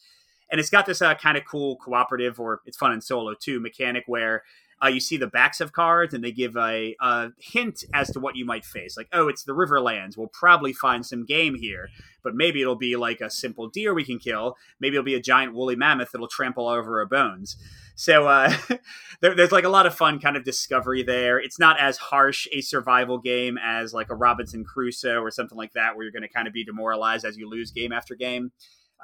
[0.52, 3.60] And it's got this uh, kind of cool cooperative, or it's fun in solo too,
[3.60, 4.44] mechanic where
[4.84, 8.20] uh, you see the backs of cards and they give a, a hint as to
[8.20, 8.96] what you might face.
[8.96, 10.18] Like, oh, it's the Riverlands.
[10.18, 11.90] We'll probably find some game here,
[12.24, 14.56] but maybe it'll be like a simple deer we can kill.
[14.80, 17.58] Maybe it'll be a giant woolly mammoth that'll trample over our bones.
[17.96, 18.54] So uh,
[19.22, 21.40] there, there's like a lot of fun kind of discovery there.
[21.40, 25.74] It's not as harsh a survival game as like a Robinson Crusoe or something like
[25.74, 28.52] that, where you're going to kind of be demoralized as you lose game after game.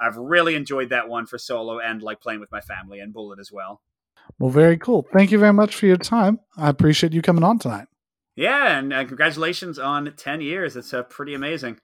[0.00, 3.40] I've really enjoyed that one for solo and like playing with my family and Bullet
[3.40, 3.80] as well.
[4.38, 5.06] Well, very cool.
[5.12, 6.40] Thank you very much for your time.
[6.56, 7.86] I appreciate you coming on tonight.
[8.36, 10.76] Yeah, and uh, congratulations on 10 years.
[10.76, 11.78] It's uh, pretty amazing.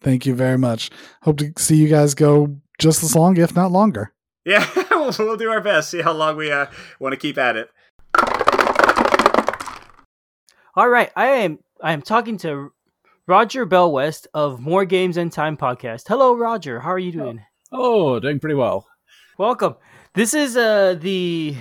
[0.00, 0.90] Thank you very much.
[1.22, 4.12] Hope to see you guys go just as long, if not longer.
[4.44, 5.90] Yeah, we'll, we'll do our best.
[5.90, 6.66] See how long we uh,
[6.98, 7.70] want to keep at it.
[10.74, 12.72] All right, I am I am talking to
[13.26, 16.08] Roger Bell West of More Games and Time podcast.
[16.08, 16.80] Hello, Roger.
[16.80, 17.42] How are you doing?
[17.70, 18.86] Oh, doing pretty well.
[19.38, 19.76] Welcome.
[20.14, 21.56] This is uh the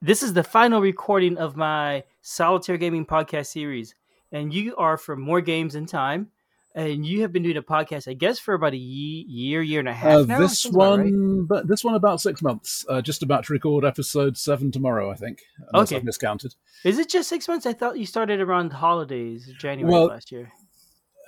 [0.00, 3.94] this is the final recording of my solitaire gaming podcast series,
[4.32, 6.28] and you are for More Games and Time,
[6.74, 9.80] and you have been doing a podcast, I guess, for about a ye- year, year
[9.80, 10.38] and a half Uh, now.
[10.40, 10.74] this right.
[10.74, 12.86] one, but this one about six months.
[12.88, 15.42] Uh, just about to record episode seven tomorrow, I think.
[15.74, 15.96] Unless Okay.
[15.98, 16.54] I've miscounted.
[16.84, 17.66] is it just six months?
[17.66, 20.50] I thought you started around the holidays, January Well- last year.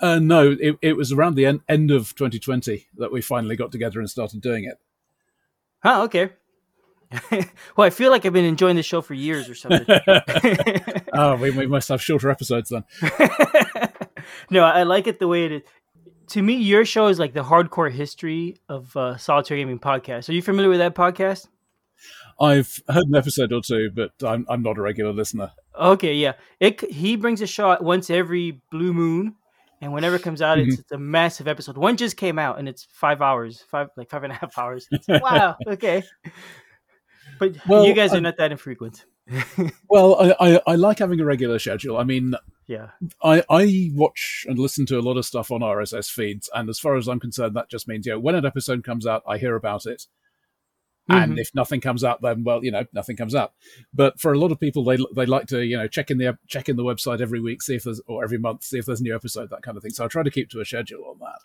[0.01, 3.71] Uh, no, it, it was around the end, end of 2020 that we finally got
[3.71, 4.79] together and started doing it.
[5.83, 6.03] Huh?
[6.05, 6.31] Okay.
[7.77, 9.85] well, I feel like I've been enjoying the show for years or something.
[11.13, 12.85] oh, we, we must have shorter episodes then.
[14.51, 15.63] no, I like it the way it is.
[16.29, 20.29] To me, your show is like the hardcore history of uh, solitaire gaming podcast.
[20.29, 21.49] Are you familiar with that podcast?
[22.41, 25.51] I've heard an episode or two, but I'm I'm not a regular listener.
[25.79, 26.33] Okay, yeah.
[26.59, 29.37] It he brings a show once every blue moon,
[29.83, 30.81] and whenever it comes out, it's, Mhm.
[30.81, 31.77] it's a massive episode.
[31.77, 34.87] One just came out, and it's five hours, five like five and a half hours.
[34.91, 36.03] It's- wow, okay.
[37.39, 39.05] But Well, you guys are I- not that infrequent.
[39.89, 41.99] Well, I, I, I like having a regular schedule.
[41.99, 42.35] I mean,
[42.67, 42.89] Yeah.
[43.23, 46.79] I, I watch and listen to a lot of stuff on RSS feeds, and as
[46.79, 49.37] far as I'm concerned, that just means you know when an episode comes out, I
[49.37, 50.07] hear about it,
[51.09, 51.41] and Mhm.
[51.41, 53.55] if nothing comes up, then well, you know, nothing comes up.
[53.93, 56.39] But for a lot of people, they they like to you know check in the
[56.47, 59.01] check in the website every week, see if there's or every month, see if there's
[59.01, 59.93] a new episode, that kind of thing.
[59.93, 61.41] So I try to keep to a schedule on that.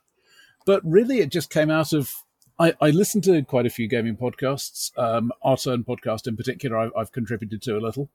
[0.66, 2.14] But really, it just came out of
[2.60, 4.92] I, I listen to quite a few gaming podcasts.
[4.98, 8.10] Um, Our Turn podcast in particular, I've, I've contributed to a little,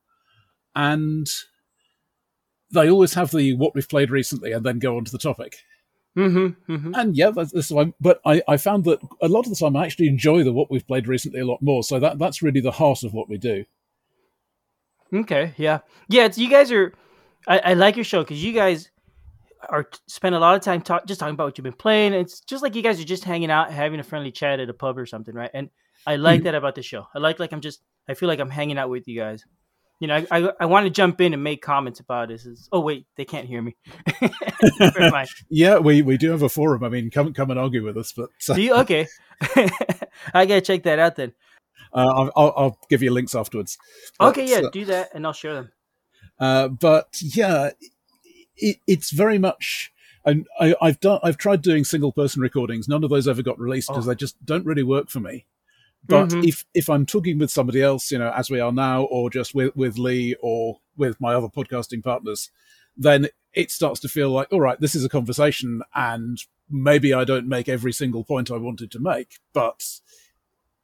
[0.74, 1.28] and
[2.72, 5.58] they always have the what we've played recently, and then go on to the topic.
[6.16, 6.94] Mm-hmm, mm-hmm.
[6.94, 7.92] And yeah, that's, that's why.
[8.00, 10.70] But I, I found that a lot of the time I actually enjoy the what
[10.70, 11.82] we've played recently a lot more.
[11.82, 13.64] So that that's really the heart of what we do.
[15.14, 16.24] Okay, yeah, yeah.
[16.24, 16.92] It's, you guys are.
[17.46, 18.90] I, I like your show because you guys
[19.68, 22.12] are spend a lot of time talk, just talking about what you've been playing.
[22.14, 24.74] It's just like you guys are just hanging out, having a friendly chat at a
[24.74, 25.50] pub or something, right?
[25.52, 25.70] And
[26.06, 26.44] I like Mhm.
[26.44, 27.06] that about the show.
[27.14, 27.82] I like like I'm just.
[28.08, 29.44] I feel like I'm hanging out with you guys.
[30.02, 32.44] You know, I I, I want to jump in and make comments about this.
[32.44, 33.76] It's- oh wait, they can't hear me.
[35.48, 36.82] Yeah, we, we do have a forum.
[36.84, 38.12] I mean, come come and argue with us.
[38.12, 38.74] But uh, you?
[38.80, 39.06] Okay,
[40.34, 41.32] I gotta check that out then.
[41.92, 43.78] uh, I'll, I'll I'll give you links afterwards.
[44.18, 45.72] But, Okay, yeah, uh, do that, and I'll share them.
[46.38, 47.70] Uh, but yeah,
[48.56, 49.92] it, it's very much.
[50.24, 51.18] And I, I've done.
[51.22, 52.88] I've tried doing single person recordings.
[52.88, 54.10] None of those ever got released because Oh.
[54.10, 55.46] they just don't really work for me.
[56.06, 56.46] But Mhm.
[56.48, 59.54] if if I'm talking with somebody else, you know, as we are now, or just
[59.54, 62.50] with with Lee or with my other podcasting partners,
[62.96, 67.24] then it starts to feel like, all right, this is a conversation, and maybe I
[67.24, 70.00] don't make every single point I wanted to make, but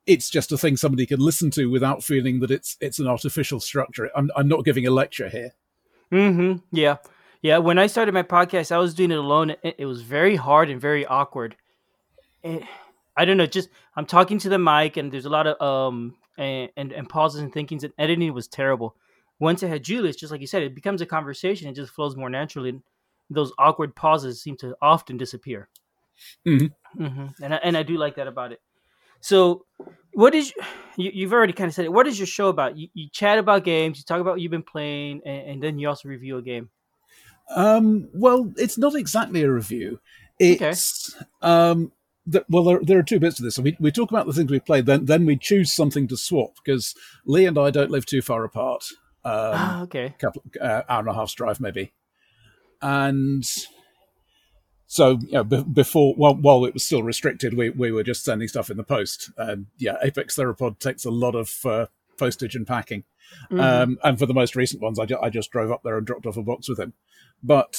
[0.07, 3.61] it's just a thing somebody can listen to without feeling that it's it's an artificial
[3.61, 4.11] structure.
[4.17, 5.53] I'm I'm not giving a lecture here.
[6.13, 6.59] Mm-hmm.
[6.73, 6.97] Yeah.
[7.43, 7.59] Yeah.
[7.59, 9.51] When I started my podcast, I was doing it alone.
[9.63, 11.57] It, it was very hard and very awkward.
[12.43, 12.63] It,
[13.19, 13.47] I don't know.
[13.47, 17.09] Just I'm talking to the mic, and there's a lot of um and and, and
[17.09, 18.97] pauses and thinkings, and editing was terrible.
[19.41, 21.69] Once I had Julius, just like you said, it becomes a conversation.
[21.69, 22.71] It just flows more naturally.
[22.71, 22.83] And
[23.31, 25.69] those awkward pauses seem to often disappear.
[26.47, 26.73] Mhm.
[26.97, 28.61] hmm And I, and I do like that about it.
[29.21, 29.67] So,
[30.13, 30.53] what is
[30.97, 31.93] you, you've already kind of said it.
[31.93, 32.77] What is your show about?
[32.77, 35.79] You, you chat about games, you talk about what you've been playing, and, and then
[35.79, 36.71] you also review a game.
[37.55, 40.01] Um, well, it's not exactly a review.
[40.39, 41.93] It's um,
[42.49, 43.55] well, there, there are two bits to this.
[43.57, 46.17] So we we talk about the things we played, then then we choose something to
[46.17, 48.85] swap because Lee and I don't live too far apart.
[49.25, 50.15] Um, Ah, okay.
[50.19, 51.93] couple uh, hour and a half's drive maybe,
[52.81, 53.45] and
[54.87, 58.25] so you know, b- before while while it was still restricted, we we were just
[58.25, 59.31] sending stuff in the post.
[59.37, 61.87] And yeah, Apex Theropod takes a lot of uh,
[62.19, 63.05] postage and packing.
[63.51, 63.61] Mhm.
[63.61, 66.07] Um, and for the most recent ones, I, ju- I just drove up there and
[66.07, 66.95] dropped off a box with him.
[67.43, 67.79] But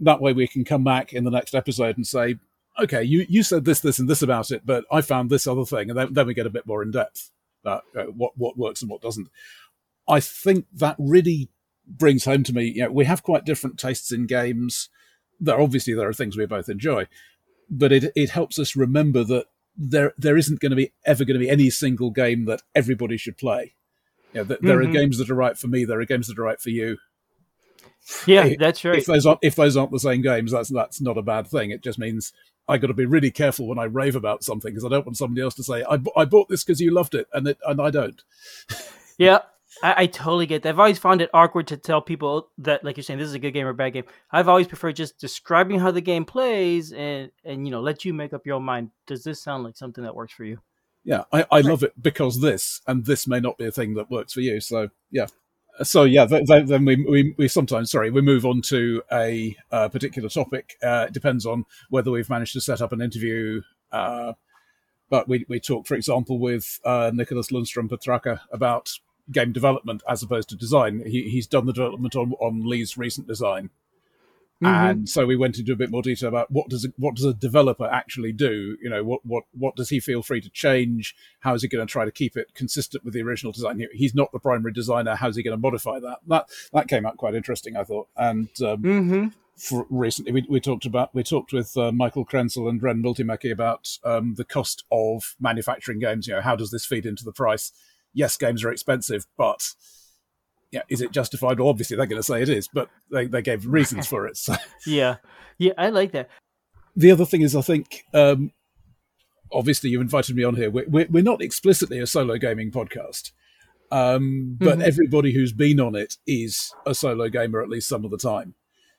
[0.00, 2.36] that way we can come back in the next episode and say,
[2.78, 5.64] okay, you, you said this, this, and this about it, but I found this other
[5.64, 5.90] thing.
[5.90, 7.30] And then, then we get a bit more in depth
[7.64, 9.28] about uh, what, what works and what doesn't.
[10.08, 11.48] I think that really
[11.86, 14.88] brings home to me, you know, we have quite different tastes in games.
[15.40, 17.06] There obviously there are things we both enjoy,
[17.70, 21.38] but it it helps us remember that there there isn't going to be ever going
[21.38, 23.74] to be any single game that everybody should play.
[24.32, 24.88] You know, th- there Mhm.
[24.88, 25.84] are games that are right for me.
[25.84, 26.98] There are games that are right for you.
[28.26, 28.98] Yeah, If- that's right.
[28.98, 31.70] If those aren't if those aren't the same games, that's that's not a bad thing.
[31.70, 32.32] It just means
[32.68, 35.16] I got to be really careful when I rave about something because I don't want
[35.16, 37.80] somebody else to say I, I bought this because you loved it and it and
[37.80, 38.22] I don't.
[39.18, 39.40] Yeah,
[39.82, 40.70] I, I totally get that.
[40.70, 43.38] I've always found it awkward to tell people that, like you're saying, this is a
[43.38, 44.04] good game or a bad game.
[44.30, 48.14] I've always preferred just describing how the game plays and and you know let you
[48.14, 48.90] make up your own mind.
[49.06, 50.58] Does this sound like something that works for you?
[51.04, 54.10] Yeah, I, I love it because this and this may not be a thing that
[54.10, 54.60] works for you.
[54.60, 55.26] So yeah.
[55.82, 59.56] So yeah, th- th- then we, we we sometimes sorry we move on to a
[59.70, 60.76] uh, particular topic.
[60.82, 63.62] Uh, it depends on whether we've managed to set up an interview.
[63.92, 64.32] Uh,
[65.10, 68.90] but we we talked, for example, with uh, Nicholas Lundstrom Petraka about
[69.30, 71.02] game development as opposed to design.
[71.06, 73.70] He, he's done the development on, on Lee's recent design,
[74.62, 74.90] Mhm.
[74.90, 77.24] and so we went into a bit more detail about what does a, what does
[77.24, 78.76] a developer actually do?
[78.82, 81.14] You know, what what what does he feel free to change?
[81.40, 83.86] How is he going to try to keep it consistent with the original design?
[83.92, 85.14] He's not the primary designer.
[85.14, 86.18] How's he going to modify that?
[86.26, 88.08] That that came out quite interesting, I thought.
[88.16, 89.26] And um, Mm-hmm.
[89.56, 93.52] for recently we, we talked about we talked with uh, Michael Krenzel and Ren Multimäki
[93.52, 96.26] about um, the cost of manufacturing games.
[96.26, 97.70] You know, how does this feed into the price?
[98.14, 99.74] yes, games are expensive, but
[100.70, 101.58] yeah, is it justified?
[101.58, 104.36] Well, obviously they're going to say it is, but they, they gave reasons for it.
[104.36, 104.54] So
[104.86, 105.16] Yeah,
[105.58, 106.28] yeah, I like that.
[106.96, 108.52] the other thing is, I think, um,
[109.52, 110.70] obviously you invited me on here.
[110.70, 113.32] We're, we're, we're not explicitly a solo gaming podcast,
[113.90, 114.82] um, but Mhm.
[114.82, 118.54] everybody who's been on it is a solo gamer at least some of the time.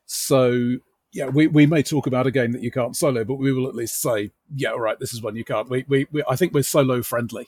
[0.06, 0.78] So
[1.14, 3.68] yeah, we, we may talk about a game that you can't solo, but we will
[3.68, 5.70] at least say, yeah, all right, this is one you can't.
[5.70, 7.48] We, we, we I think we're solo friendly.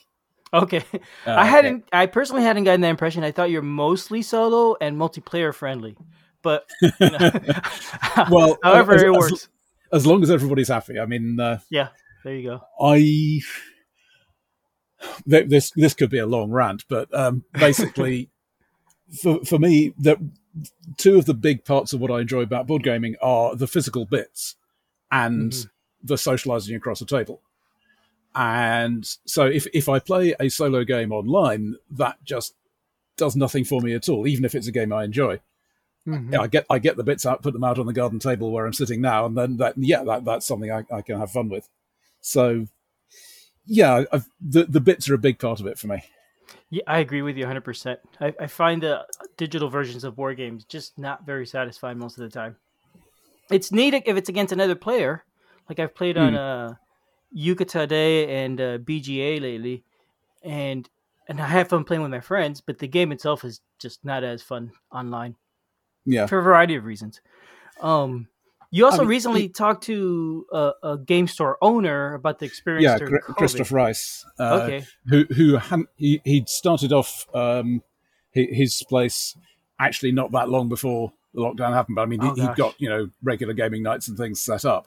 [0.54, 0.84] Okay,
[1.26, 1.88] Uh, I hadn't.
[1.92, 3.24] I personally hadn't gotten that impression.
[3.24, 5.96] I thought you're mostly solo and multiplayer friendly,
[6.42, 7.30] but you know,
[8.30, 9.48] Well, however as- it works.
[9.92, 10.98] As long as everybody's happy.
[10.98, 11.88] I mean, uh, Yeah,
[12.24, 12.60] there you go.
[12.80, 13.40] I
[15.26, 18.30] this this could be a long rant, but um, basically,
[19.22, 20.18] for for me, that
[20.96, 24.04] two of the big parts of what I enjoy about board gaming are the physical
[24.04, 24.56] bits
[25.10, 25.70] and Mhm.
[26.02, 27.40] the socializing across a table.
[28.34, 32.54] And so, if if I play a solo game online, that just
[33.16, 35.40] does nothing for me at all, even if it's a game I enjoy.
[36.06, 36.32] Mhm.
[36.32, 38.50] Yeah, I get I get the bits out, put them out on the garden table
[38.50, 41.30] where I'm sitting now, and then that yeah, that that's something I, I can have
[41.30, 41.68] fun with.
[42.20, 42.66] So
[43.66, 46.02] yeah, I've, the the bits are a big part of it for me.
[46.70, 47.98] Yeah, I agree with you 100%.
[48.20, 49.04] I, I find the
[49.36, 52.56] digital versions of board games just not very satisfying most of the time.
[53.50, 55.22] It's neat if it's against another player.
[55.68, 56.72] Like I've played on Hmm.
[57.34, 59.84] Uh, Yucatade and uh, BGA lately,
[60.42, 60.88] and
[61.28, 64.24] and I have fun playing with my friends, but the game itself is just not
[64.24, 65.36] as fun online
[66.04, 67.20] Yeah, for a variety of reasons.
[67.80, 68.28] Um,
[68.70, 72.98] you also mean, recently talked to a, a game store owner about the experience yeah,
[72.98, 74.86] during Chr- Christoph Rice, uh, Okay.
[75.08, 77.82] who who han- he he'd started off um,
[78.32, 79.36] his place
[79.78, 81.96] actually not that long before the lockdown happened.
[81.96, 84.64] But I mean, Oh, he, he'd got you know regular gaming nights and things set
[84.64, 84.86] up,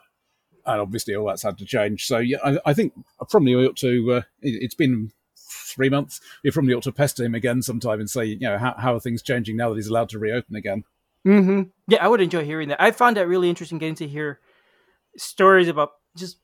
[0.66, 2.05] and obviously all that's had to change.
[2.05, 4.13] So yeah, I, I think I probably ought to.
[4.13, 6.22] Uh, it, it's been three months.
[6.43, 8.99] We probably ought to pester him again sometime and say, you know, how how are
[8.99, 10.84] things changing now that he's allowed to reopen again?
[11.24, 12.82] hmm Yeah, I would enjoy hearing that.
[12.82, 14.39] I found that really interesting getting to hear
[15.18, 16.38] stories about just.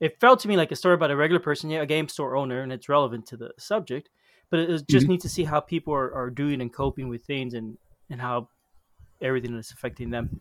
[0.00, 2.36] It felt to me like a story about a regular person, yeah, a game store
[2.36, 4.08] owner, and it's relevant to the subject.
[4.48, 5.08] But it was just Mhm.
[5.10, 7.76] neat to see how people are, are doing and coping with things, and
[8.08, 8.48] and how
[9.20, 10.40] everything is affecting them.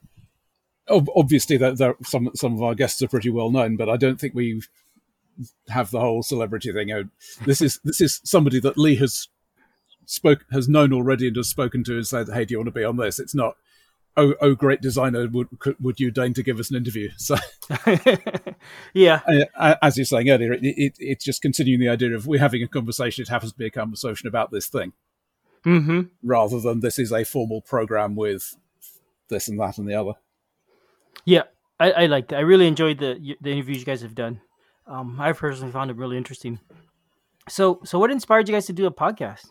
[0.89, 3.97] Ob- Obviously, that there, some some of our guests are pretty well known, but I
[3.97, 4.61] don't think we
[5.69, 6.91] have the whole celebrity thing.
[6.91, 7.05] Oh,
[7.45, 9.27] this is this is somebody that Lee has
[10.05, 12.71] spoke has known already and has spoken to and said, "Hey, do you want to
[12.71, 13.55] be on this?" It's not.
[14.19, 15.27] Oh, oh, great designer!
[15.27, 17.09] Would could, would you deign to give us an interview?
[17.17, 17.35] So,
[18.93, 19.21] yeah,
[19.81, 22.67] as you're saying earlier, it, it, it's just continuing the idea of we're having a
[22.67, 23.21] conversation.
[23.21, 24.93] It happens to be a conversation about this thing,
[25.63, 28.55] hmm rather than this is a formal program with
[29.29, 30.13] this and that and the other.
[31.27, 31.43] Yeah,
[31.77, 32.35] I, I liked it.
[32.37, 34.39] I really enjoyed the the interviews you guys have done.
[34.87, 36.59] Um, I personally found it really interesting.
[37.49, 39.47] So, so what inspired you guys to do a podcast?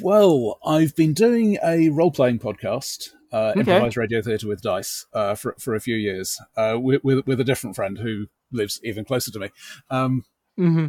[0.00, 3.60] Well, I've been doing a role playing podcast, uh, Okay.
[3.60, 7.38] improvised radio theatre with dice, uh, for for a few years, uh, with, with with
[7.40, 9.50] a different friend who lives even closer to me.
[9.90, 10.24] Um,
[10.58, 10.86] Mm-hmm.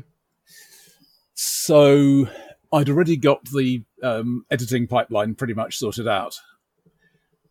[1.34, 2.28] so
[2.72, 6.36] I'd already got the um, editing pipeline pretty much sorted out,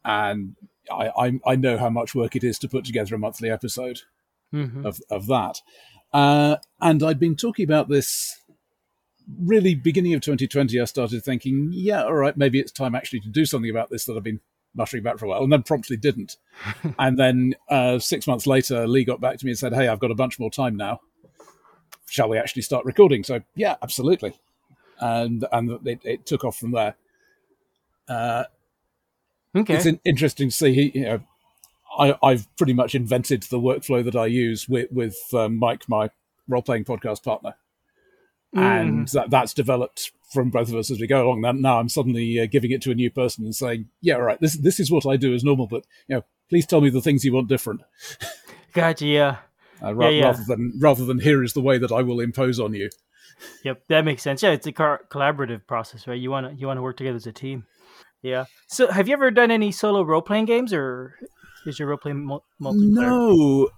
[0.04, 0.56] and
[0.90, 4.00] I, I I know how much work it is to put together a monthly episode
[4.52, 4.84] Mm-hmm.
[4.84, 5.60] of of that.
[6.12, 8.40] Uh, and I'd been talking about this
[9.40, 10.80] really beginning of 2020.
[10.80, 14.06] I started thinking, yeah, all right, maybe it's time actually to do something about this
[14.06, 14.40] that I've been
[14.74, 16.36] muttering about for a while, and then promptly didn't.
[16.98, 20.00] and then uh, six months later, Lee got back to me and said, "Hey, I've
[20.00, 21.00] got a bunch more time now.
[22.06, 24.34] Shall we actually start recording?" So yeah, absolutely.
[24.98, 26.96] And and it, it took off from there.
[28.08, 28.44] Uh,
[29.56, 29.74] Okay.
[29.74, 30.72] it's interesting to see.
[30.74, 31.20] He, you know,
[31.98, 36.10] I, I've pretty much invented the workflow that I use with with um, Mike, my
[36.48, 37.54] role playing podcast partner,
[38.54, 39.12] and Mm.
[39.12, 41.40] that, that's developed from both of us as we go along.
[41.40, 44.22] Now, now I'm suddenly uh, giving it to a new person and saying, "Yeah, all
[44.22, 46.90] right, this this is what I do as normal, but you know, please tell me
[46.90, 47.80] the things you want different,
[48.72, 49.06] Gotcha.
[49.06, 49.36] Yeah.
[49.82, 50.24] uh, ra- Yeah, yeah.
[50.26, 52.90] rather than rather than here is the way that I will impose on you."
[53.64, 53.82] Yep.
[53.88, 54.42] That makes sense.
[54.42, 56.20] Yeah, it's a collaborative process, right?
[56.20, 57.64] You want to you want to work together as a team.
[58.22, 58.44] Yeah.
[58.68, 61.14] So, have you ever done any solo role playing games, or
[61.66, 62.26] is your role playing
[62.60, 62.90] multiplayer?
[62.90, 63.70] No,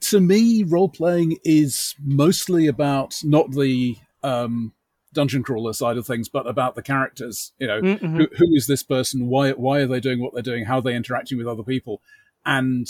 [0.00, 4.72] to me, role playing is mostly about not the um,
[5.12, 7.52] dungeon crawler side of things, but about the characters.
[7.58, 8.16] You know, Mhm.
[8.16, 9.28] who, who is this person?
[9.28, 10.66] Why why are they doing what they're doing?
[10.66, 12.02] How are they interacting with other people?
[12.44, 12.86] And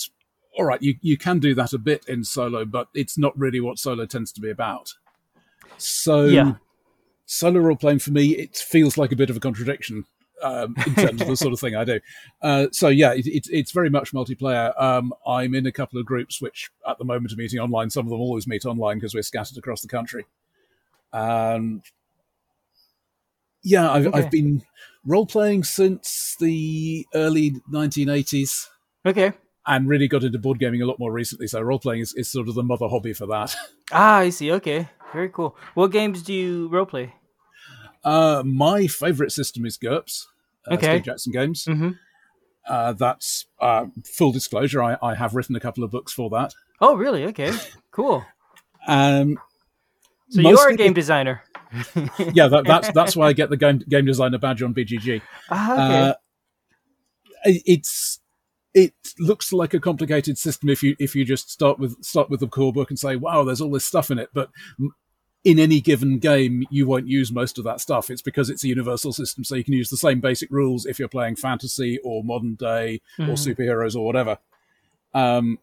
[0.59, 3.61] all right, you you can do that a bit in solo, but it's not really
[3.61, 4.95] what solo tends to be about.
[5.76, 6.53] So Yeah.
[7.26, 10.05] solo role playing for me, it feels like a bit of a contradiction
[10.43, 12.01] um, in terms of the sort of thing I do.
[12.43, 14.80] Uh, so yeah, it, it, it's very much multiplayer.
[14.80, 17.91] Um, I'm in a couple of groups which at the moment are meeting online.
[17.91, 20.26] Some of them always meet online because we're scattered across the country.
[21.12, 21.82] And
[23.62, 24.18] Yeah, I've, Okay.
[24.18, 24.62] I've been
[25.05, 28.68] role playing since the early 1980s
[29.05, 29.32] Okay.
[29.66, 31.47] and really got into board gaming a lot more recently.
[31.47, 33.55] So role playing is, is sort of the mother hobby for that.
[33.93, 34.53] Ah, I see.
[34.53, 34.88] Okay.
[35.12, 35.57] Very cool.
[35.74, 37.12] What games do you role play?
[38.05, 40.26] Uh, my favorite system is GURPS,
[40.70, 40.86] uh, Okay.
[40.96, 41.64] Steve Jackson Games.
[41.66, 41.90] Mm-hmm.
[42.68, 44.82] Uh, that's uh, full disclosure.
[44.82, 46.55] I, I have written a couple of books for that.
[46.80, 47.24] Oh, really?
[47.26, 47.53] Okay.
[47.90, 48.24] Cool.
[48.86, 49.38] Um,
[50.30, 51.42] So you are a game designer.
[52.32, 55.20] yeah, that, that's that's why I get the game game designer badge on BGG.
[55.51, 56.01] Ah, okay.
[56.11, 56.14] Uh,
[57.44, 58.20] it- it's
[58.74, 62.40] it looks like a complicated system if you if you just start with start with
[62.40, 64.51] the core book and say, wow, there's all this stuff in it, but
[65.43, 68.11] in any given game, you won't use most of that stuff.
[68.11, 70.99] It's because it's a universal system, so you can use the same basic rules if
[70.99, 73.57] you're playing fantasy or modern day or Mhm.
[73.57, 74.38] superheroes or whatever.
[75.14, 75.59] Um,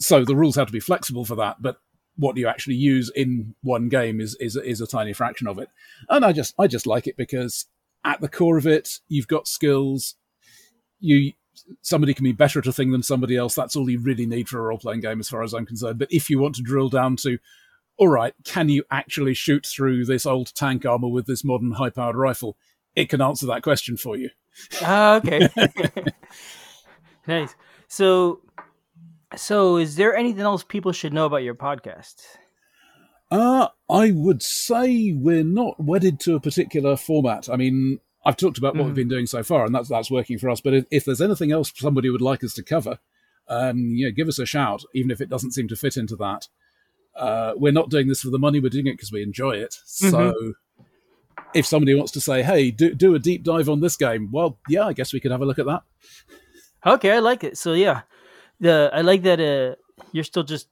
[0.00, 1.80] so the rules have to be flexible for that, but
[2.16, 5.68] what you actually use in one game is is is a tiny fraction of it.
[6.08, 7.66] And I just I just like it because
[8.04, 10.16] at the core of it, you've got skills.
[10.98, 11.32] You
[11.82, 13.54] somebody can be better at a thing than somebody else.
[13.54, 15.98] That's all you really need for a role playing game, as far as I'm concerned.
[15.98, 17.38] But if you want to drill down to,
[17.98, 21.90] all right, can you actually shoot through this old tank armor with this modern high
[21.90, 22.56] powered rifle?
[22.94, 24.30] It can answer that question for you.
[24.82, 25.48] Ah, okay.
[27.26, 27.54] nice.
[27.88, 28.40] So,
[29.36, 32.24] so is there anything else people should know about your podcast?
[33.30, 37.48] Uh, I would say we're not wedded to a particular format.
[37.50, 40.38] I mean, I've talked about what we've been doing so far, and that's that's working
[40.38, 40.60] for us.
[40.60, 42.98] But if, if there's anything else somebody would like us to cover,
[43.48, 46.16] um, you know, give us a shout, even if it doesn't seem to fit into
[46.16, 46.48] that.
[47.18, 49.74] Uh, we're not doing this for the money; we're doing it because we enjoy it.
[49.84, 50.54] So,
[51.54, 54.58] if somebody wants to say, "Hey, do do a deep dive on this game," well,
[54.68, 55.82] yeah, I guess we could have a look at that.
[56.86, 57.58] Okay, I like it.
[57.58, 58.02] So yeah,
[58.60, 59.40] the I like that.
[59.40, 59.76] Uh,
[60.12, 60.68] you're still just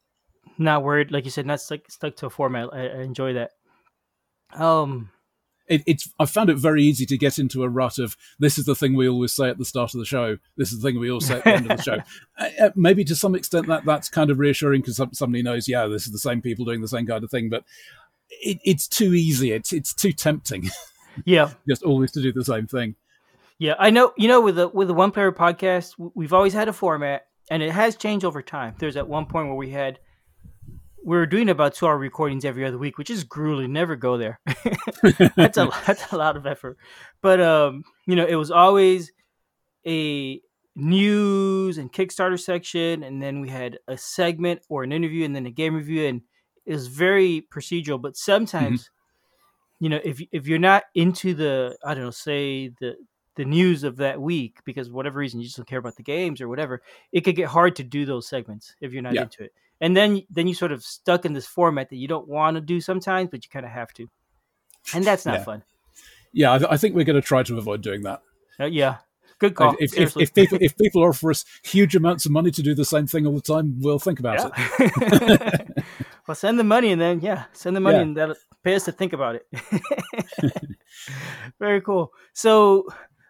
[0.59, 2.68] not worried, like you said, not stuck stuck to a format.
[2.72, 3.53] I, I enjoy that.
[4.55, 5.11] Um.
[5.69, 8.67] It, it's I found it very easy to get into a rut of this is
[8.67, 10.39] the thing we always say at the start of the show.
[10.57, 11.99] This is the thing we always say at the end of the show.
[12.39, 15.87] Uh, uh, maybe to some extent that that's kind of reassuring because somebody knows, yeah,
[15.87, 17.49] this is the same people doing the same kind of thing.
[17.49, 17.64] But
[18.29, 19.53] it, it's too easy.
[19.53, 20.69] It's it's too tempting
[21.25, 21.51] Yeah.
[21.67, 22.95] just always to do the same thing.
[23.59, 24.12] Yeah, I know.
[24.19, 27.62] You know, with the with the one player podcast, we've always had a format, and
[27.62, 28.75] it has changed over time.
[28.79, 29.99] There's at one point where we had
[31.07, 33.72] we were doing about two hour recordings every other week, which is grueling.
[33.72, 34.40] Never go there.
[35.36, 36.76] that's a that's a lot of effort.
[37.22, 39.12] But um, you know, it was always
[39.86, 40.40] a
[40.74, 45.46] news and Kickstarter section, and then we had a segment or an interview, and then
[45.46, 46.22] a game review, and
[46.64, 48.02] it was very procedural.
[48.02, 48.90] But sometimes,
[49.78, 52.96] you know, if if you're not into the, I don't know, say the
[53.36, 56.40] the news of that week because whatever reason you just don't care about the games
[56.40, 56.82] or whatever,
[57.12, 59.22] it could get hard to do those segments if you're not Yeah.
[59.22, 59.52] into it.
[59.81, 62.61] And then then you sort of stuck in this format that you don't want to
[62.61, 64.09] do sometimes, but you kind of have to,
[64.95, 65.45] and that's not Yeah.
[65.45, 65.62] fun.
[66.33, 68.20] Yeah, I, I think we're going to try to avoid doing that.
[68.61, 68.97] Uh, yeah,
[69.39, 69.74] good call.
[69.81, 72.85] if, if, if people if people offer us huge amounts of money to do the
[72.85, 75.68] same thing all the time, we'll think about it.
[76.27, 78.03] Well, send the money and then yeah, send the money Yeah.
[78.03, 79.47] and that'll pay us to think about it.
[81.61, 82.12] Very cool.
[82.33, 82.87] So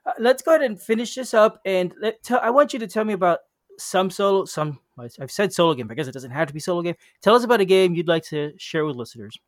[0.07, 1.61] uh, let's go ahead and finish this up.
[1.67, 3.41] And let, tell, I want you to tell me about
[3.79, 4.79] some solo, some
[5.21, 5.87] I've said solo game.
[5.87, 6.95] but I guess it doesn't have to be solo game.
[7.23, 9.39] Tell us about a game you'd like to share with listeners.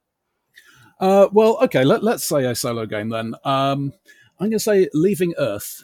[1.00, 3.34] Uh, well, okay, let, let's say a solo game then.
[3.44, 3.92] Um,
[4.40, 5.82] I'm going to say Leaving Earth,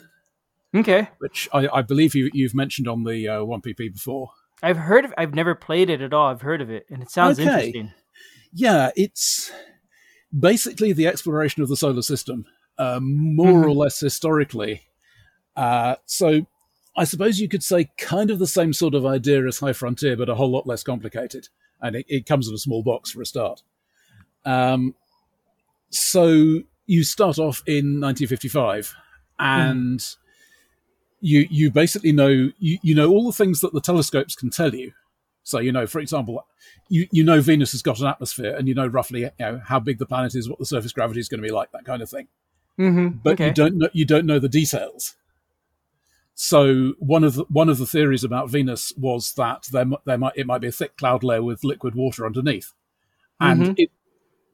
[0.74, 4.30] Okay, which I, I believe you, you've mentioned on the uh, 1PP before.
[4.62, 5.14] I've heard of.
[5.16, 6.28] I've never played it at all.
[6.30, 7.48] I've heard of it, and it sounds Okay.
[7.50, 7.92] interesting.
[8.52, 9.52] Yeah, it's
[10.36, 12.46] basically the exploration of the solar system,
[12.78, 14.82] uh, more or less historically.
[15.56, 16.46] Uh, so
[16.96, 20.16] I suppose you could say kind of the same sort of idea as High Frontier,
[20.16, 21.48] but a whole lot less complicated.
[21.80, 23.62] And it, it comes in a small box for a start.
[24.44, 24.94] Um,
[25.90, 28.94] so you start off in 1955,
[29.38, 30.04] and
[31.20, 34.74] you you basically know you, you know all the things that the telescopes can tell
[34.74, 34.92] you.
[35.42, 36.46] So you know, for example,
[36.88, 39.80] you, you know Venus has got an atmosphere, and you know roughly you know how
[39.80, 42.02] big the planet is, what the surface gravity is going to be like, that kind
[42.02, 42.28] of thing.
[42.78, 43.18] Mm-hmm.
[43.22, 43.48] But okay.
[43.48, 45.16] you don't know you don't know the details.
[46.34, 50.32] So one of the, one of the theories about Venus was that there there might
[50.36, 52.72] it might be a thick cloud layer with liquid water underneath,
[53.40, 53.74] and Mhm.
[53.78, 53.90] it,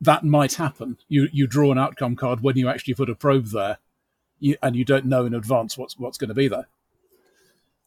[0.01, 0.99] that might happen.
[1.09, 3.79] You you draw an outcome card when you actually put a probe there,
[4.39, 6.69] you, and you don't know in advance what's what's going to be there.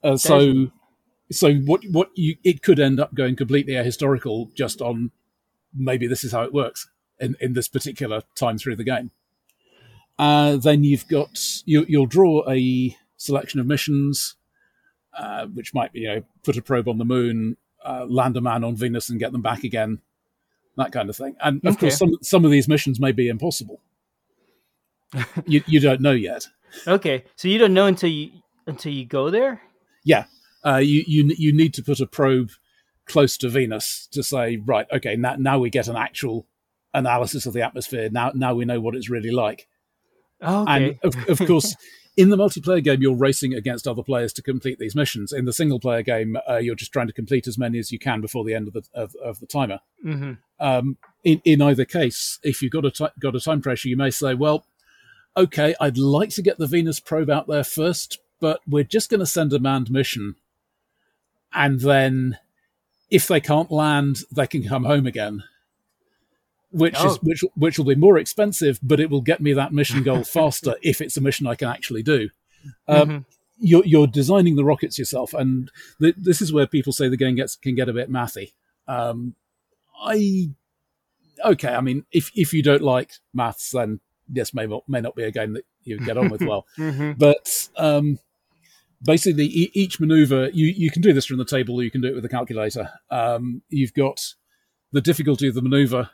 [0.04, 0.72] Uh, so
[1.32, 5.12] so what what you it could end up going completely ahistorical just on
[5.74, 6.90] maybe this is how it works
[7.20, 9.12] in in this particular time through the game.
[10.18, 14.36] Uh, then you've got you, you'll draw a selection of missions,
[15.18, 18.42] uh, which might be you know put a probe on the moon, uh, land a
[18.42, 20.00] man on Venus, and get them back again,
[20.78, 21.36] that kind of thing.
[21.42, 21.88] And of Okay.
[21.88, 23.82] course, some some of these missions may be impossible.
[25.46, 26.48] you you don't know yet.
[26.88, 28.32] Okay, so you don't know until you
[28.68, 29.62] until you go there.
[30.04, 30.26] Yeah,
[30.66, 32.50] uh, you you you need to put a probe
[33.06, 34.88] close to Venus to say right.
[34.92, 36.48] Okay, now now we get an actual
[36.94, 38.10] analysis of the atmosphere.
[38.12, 39.68] Now now we know what it's really like.
[40.42, 40.72] Oh, okay.
[40.74, 41.76] And of, of course,
[42.16, 45.34] in the multiplayer game, you're racing against other players to complete these missions.
[45.34, 47.98] In the single player game, uh, you're just trying to complete as many as you
[47.98, 49.80] can before the end of the of, of the timer.
[50.02, 53.98] hmm Um, in in either case, if you've got a got a time pressure, you
[53.98, 54.66] may say, well,
[55.36, 59.20] okay, I'd like to get the Venus probe out there first, but we're just going
[59.20, 60.36] to send a manned mission,
[61.52, 62.38] and then
[63.10, 65.44] if they can't land, they can come home again.
[66.74, 67.12] Which Oh.
[67.12, 70.24] is which which will be more expensive, but it will get me that mission goal
[70.38, 72.30] faster if it's a mission I can actually do.
[72.88, 73.26] Um, Mhm.
[73.60, 75.72] You're you're designing the rockets yourself, and
[76.02, 78.54] th- this is where people say the game gets can get a bit mathy.
[78.88, 79.36] Um,
[80.04, 80.50] I
[81.46, 81.70] okay.
[81.76, 84.00] I mean, if if you don't like maths, then
[84.32, 86.66] yes, may not, may not be a game that you get on with well.
[86.78, 87.18] Mhm.
[87.20, 88.18] But um,
[89.06, 92.02] basically, e- each maneuver you you can do this from the table, or you can
[92.02, 92.90] do it with a calculator.
[93.12, 94.34] Um, you've got
[94.92, 96.10] the difficulty of the maneuver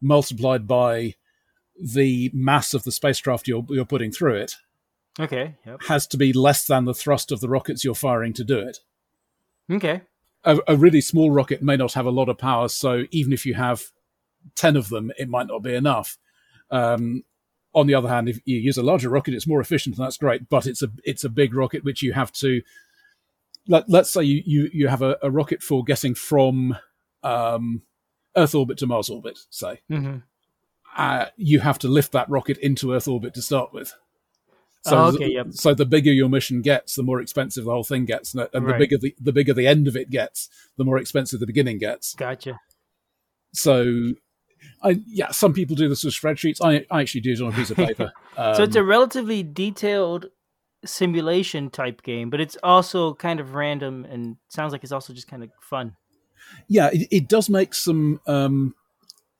[0.00, 1.14] multiplied by
[1.80, 4.54] the mass of the spacecraft you're you're putting through it
[5.20, 5.56] Okay.
[5.66, 5.82] Yep.
[5.88, 8.78] has to be less than the thrust of the rockets you're firing to do it
[9.70, 10.02] Okay.
[10.44, 13.44] a, a really small rocket may not have a lot of power, so even if
[13.44, 13.82] you have
[14.54, 16.16] 10 of them, it might not be enough.
[16.70, 17.24] Um,
[17.74, 20.16] on the other hand, if you use a larger rocket, it's more efficient, and that's
[20.16, 20.48] great.
[20.48, 22.62] But it's a it's a big rocket which you have to.
[23.66, 26.76] Let, let's say you, you, you have a, a rocket for getting from
[27.22, 27.82] um,
[28.38, 29.38] Earth orbit to Mars orbit.
[29.50, 30.16] Say hmm
[30.96, 33.94] uh, you have to lift that rocket into Earth orbit to start with.
[34.82, 35.46] So, Oh, okay, yep.
[35.50, 38.64] so the bigger your mission gets, the more expensive the whole thing gets, and, and
[38.66, 38.72] Right.
[38.74, 41.78] the bigger the, the bigger the end of it gets, the more expensive the beginning
[41.78, 42.14] gets.
[42.14, 42.58] Gotcha.
[43.52, 44.12] So,
[44.82, 46.58] I yeah, some people do this with spreadsheets.
[46.62, 48.12] I, I actually do it on a piece of paper.
[48.54, 50.26] so it's a Um, relatively detailed
[50.84, 55.28] simulation type game, but it's also kind of random and sounds like it's also just
[55.28, 55.96] kind of fun.
[56.68, 58.20] Yeah, it, it does make some.
[58.26, 58.74] Um,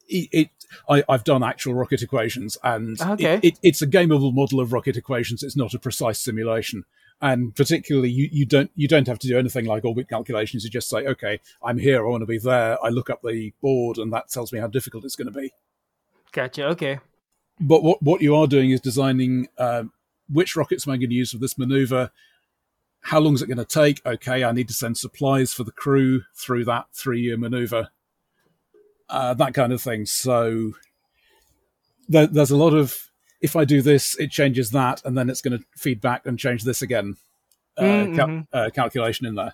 [0.08, 0.50] it, it
[0.88, 3.34] I, I've done actual rocket equations, and Okay.
[3.36, 5.42] it, it, it's a gameable model of rocket equations.
[5.42, 6.84] It's not a precise simulation,
[7.20, 10.64] and particularly you, you don't you don't have to do anything like orbit calculations.
[10.64, 12.82] You just say, okay, I'm here, I want to be there.
[12.84, 15.52] I look up the board, and that tells me how difficult it's going to be.
[16.32, 16.66] Gotcha.
[16.68, 17.00] Okay.
[17.60, 19.92] But what what you are doing is designing um,
[20.30, 22.10] which rockets am I going to use for this maneuver.
[23.08, 24.04] How long is it going to take?
[24.04, 27.88] Okay, I need to send supplies for the crew through that three year maneuver
[29.08, 30.06] uh, that kind of thing.
[30.06, 30.72] So
[32.08, 35.40] there, there's a lot of if I do this, it changes that, and then it's
[35.40, 37.16] going to feed back and change this again.
[37.76, 38.46] Uh, Mm, cal- mhm.
[38.52, 39.52] uh, calculation in there.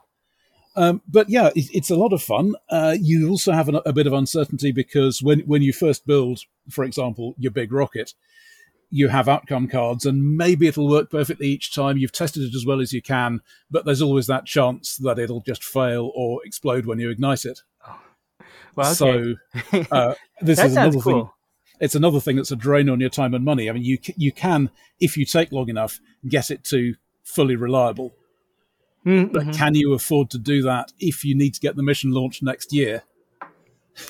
[0.76, 2.54] Um, but yeah, it, it's a lot of fun.
[2.70, 6.40] Uh, you also have an, a bit of uncertainty because when when you first build,
[6.70, 8.14] for example, your big rocket,
[8.94, 11.98] you have outcome cards, and maybe it'll work perfectly each time.
[11.98, 15.40] You've tested it as well as you can, but there's always that chance that it'll
[15.40, 17.62] just fail or explode when you ignite it.
[18.76, 19.34] Well, okay.
[19.64, 21.24] So uh, this is another cool.
[21.24, 21.30] thing.
[21.80, 23.68] It's another thing that's a drain on your time and money.
[23.68, 24.70] I mean, you c- you can,
[25.00, 28.14] if you take long enough, get it to fully reliable.
[29.04, 29.56] Mm, But mhm.
[29.56, 32.72] can you afford to do that if you need to get the mission launched next
[32.72, 33.02] year?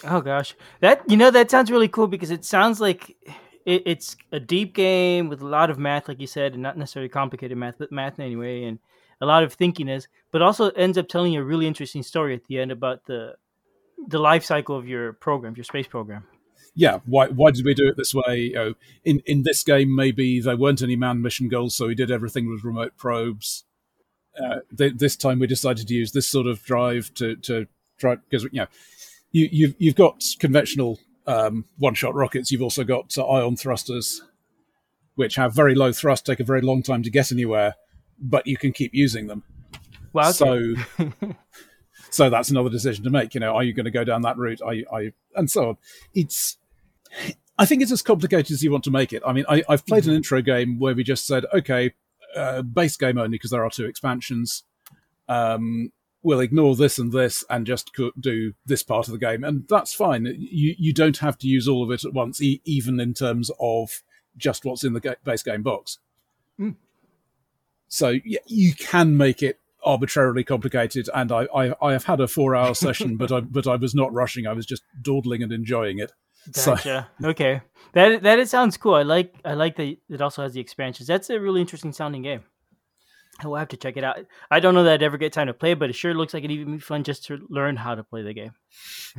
[0.05, 3.17] Oh gosh, that you know that sounds really cool because it sounds like
[3.65, 6.77] it, it's a deep game with a lot of math, like you said, and not
[6.77, 8.79] necessarily complicated math, but math anyway, and
[9.21, 10.07] a lot of thinkiness.
[10.31, 13.37] But also ends up telling you a really interesting story at the end about the
[14.07, 16.25] the life cycle of your program, your space program.
[16.75, 18.75] Yeah, why why did we do it this way?
[19.05, 22.51] In in this game, maybe there weren't any manned mission goals, so we did everything
[22.51, 23.65] with remote probes.
[24.39, 28.19] Uh, th- this time, we decided to use this sort of drive to to drive
[28.29, 28.67] because you know
[29.31, 32.51] you you've you've got conventional um, one shot rockets.
[32.51, 34.23] You've also got uh, ion thrusters,
[35.15, 37.75] which have very low thrust, take a very long time to get anywhere,
[38.19, 39.43] but you can keep using them.
[40.15, 40.33] Okay.
[40.33, 40.75] So,
[42.11, 43.35] so that's another decision to make.
[43.35, 44.63] You know, are you going to go down that route?
[44.63, 45.77] Are you, are you, and so on.
[46.15, 46.57] It's,
[47.59, 49.23] I think it's as complicated as you want to make it.
[49.27, 51.95] I mean, I, I've played an intro game where we just said, okay,
[52.37, 54.65] uh, base game only because there are two expansions.
[55.29, 55.93] Um,
[56.25, 59.95] we'll ignore this and this and just do this part of the game, and that's
[59.95, 60.25] fine.
[60.27, 63.51] You you don't have to use all of it at once, e- even in terms
[63.61, 64.03] of
[64.37, 65.99] just what's in the ga- base game box.
[66.59, 66.75] Mm.
[67.87, 72.27] So yeah, you can make it arbitrarily complicated, and I I, I have had a
[72.27, 74.47] four hour session, but I but I was not rushing.
[74.47, 76.13] I was just dawdling and enjoying it.
[76.53, 77.09] So Gotcha.
[77.23, 77.63] okay,
[77.93, 78.95] that that it sounds cool.
[78.95, 81.07] I like I like that it also has the expansions.
[81.07, 82.43] That's a really interesting sounding game.
[83.43, 84.19] We'll have to check it out.
[84.51, 86.45] I don't know that I'd ever get time to play, but it sure looks like
[86.45, 88.53] it'd even be fun just to learn how to play the game.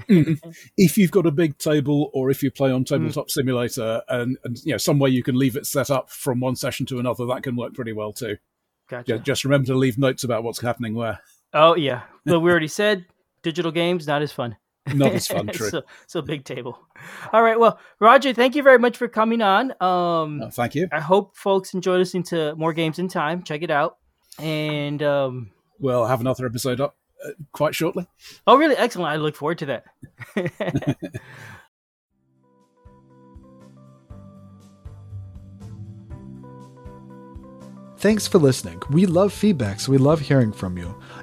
[0.10, 0.50] Mm-hmm.
[0.78, 3.32] if you've got a big table, or if you play on Tabletop mm.
[3.32, 6.56] Simulator, and, and you know some way you can leave it set up from one
[6.56, 8.38] session to another, that can work pretty well too.
[8.88, 9.20] Gotcha.
[9.20, 11.20] Just remember to leave notes about what's happening where.
[11.54, 13.06] Oh yeah, but we already said
[13.42, 14.58] digital games not as fun.
[14.94, 15.70] Not as fun, true.
[15.70, 16.80] so, so big table.
[17.34, 19.72] All right, well, Roger, thank you very much for coming on.
[19.82, 20.88] Um, oh, thank you.
[20.92, 23.42] I hope folks enjoy listening to more games in time.
[23.42, 23.98] Check it out,
[24.40, 28.08] and um, we'll have another episode up uh, quite shortly.
[28.48, 28.76] Oh, really?
[28.76, 29.12] Excellent!
[29.12, 29.86] I look forward to that.
[37.98, 38.82] Thanks for listening.
[38.92, 40.96] We love feedback, so we love hearing from you.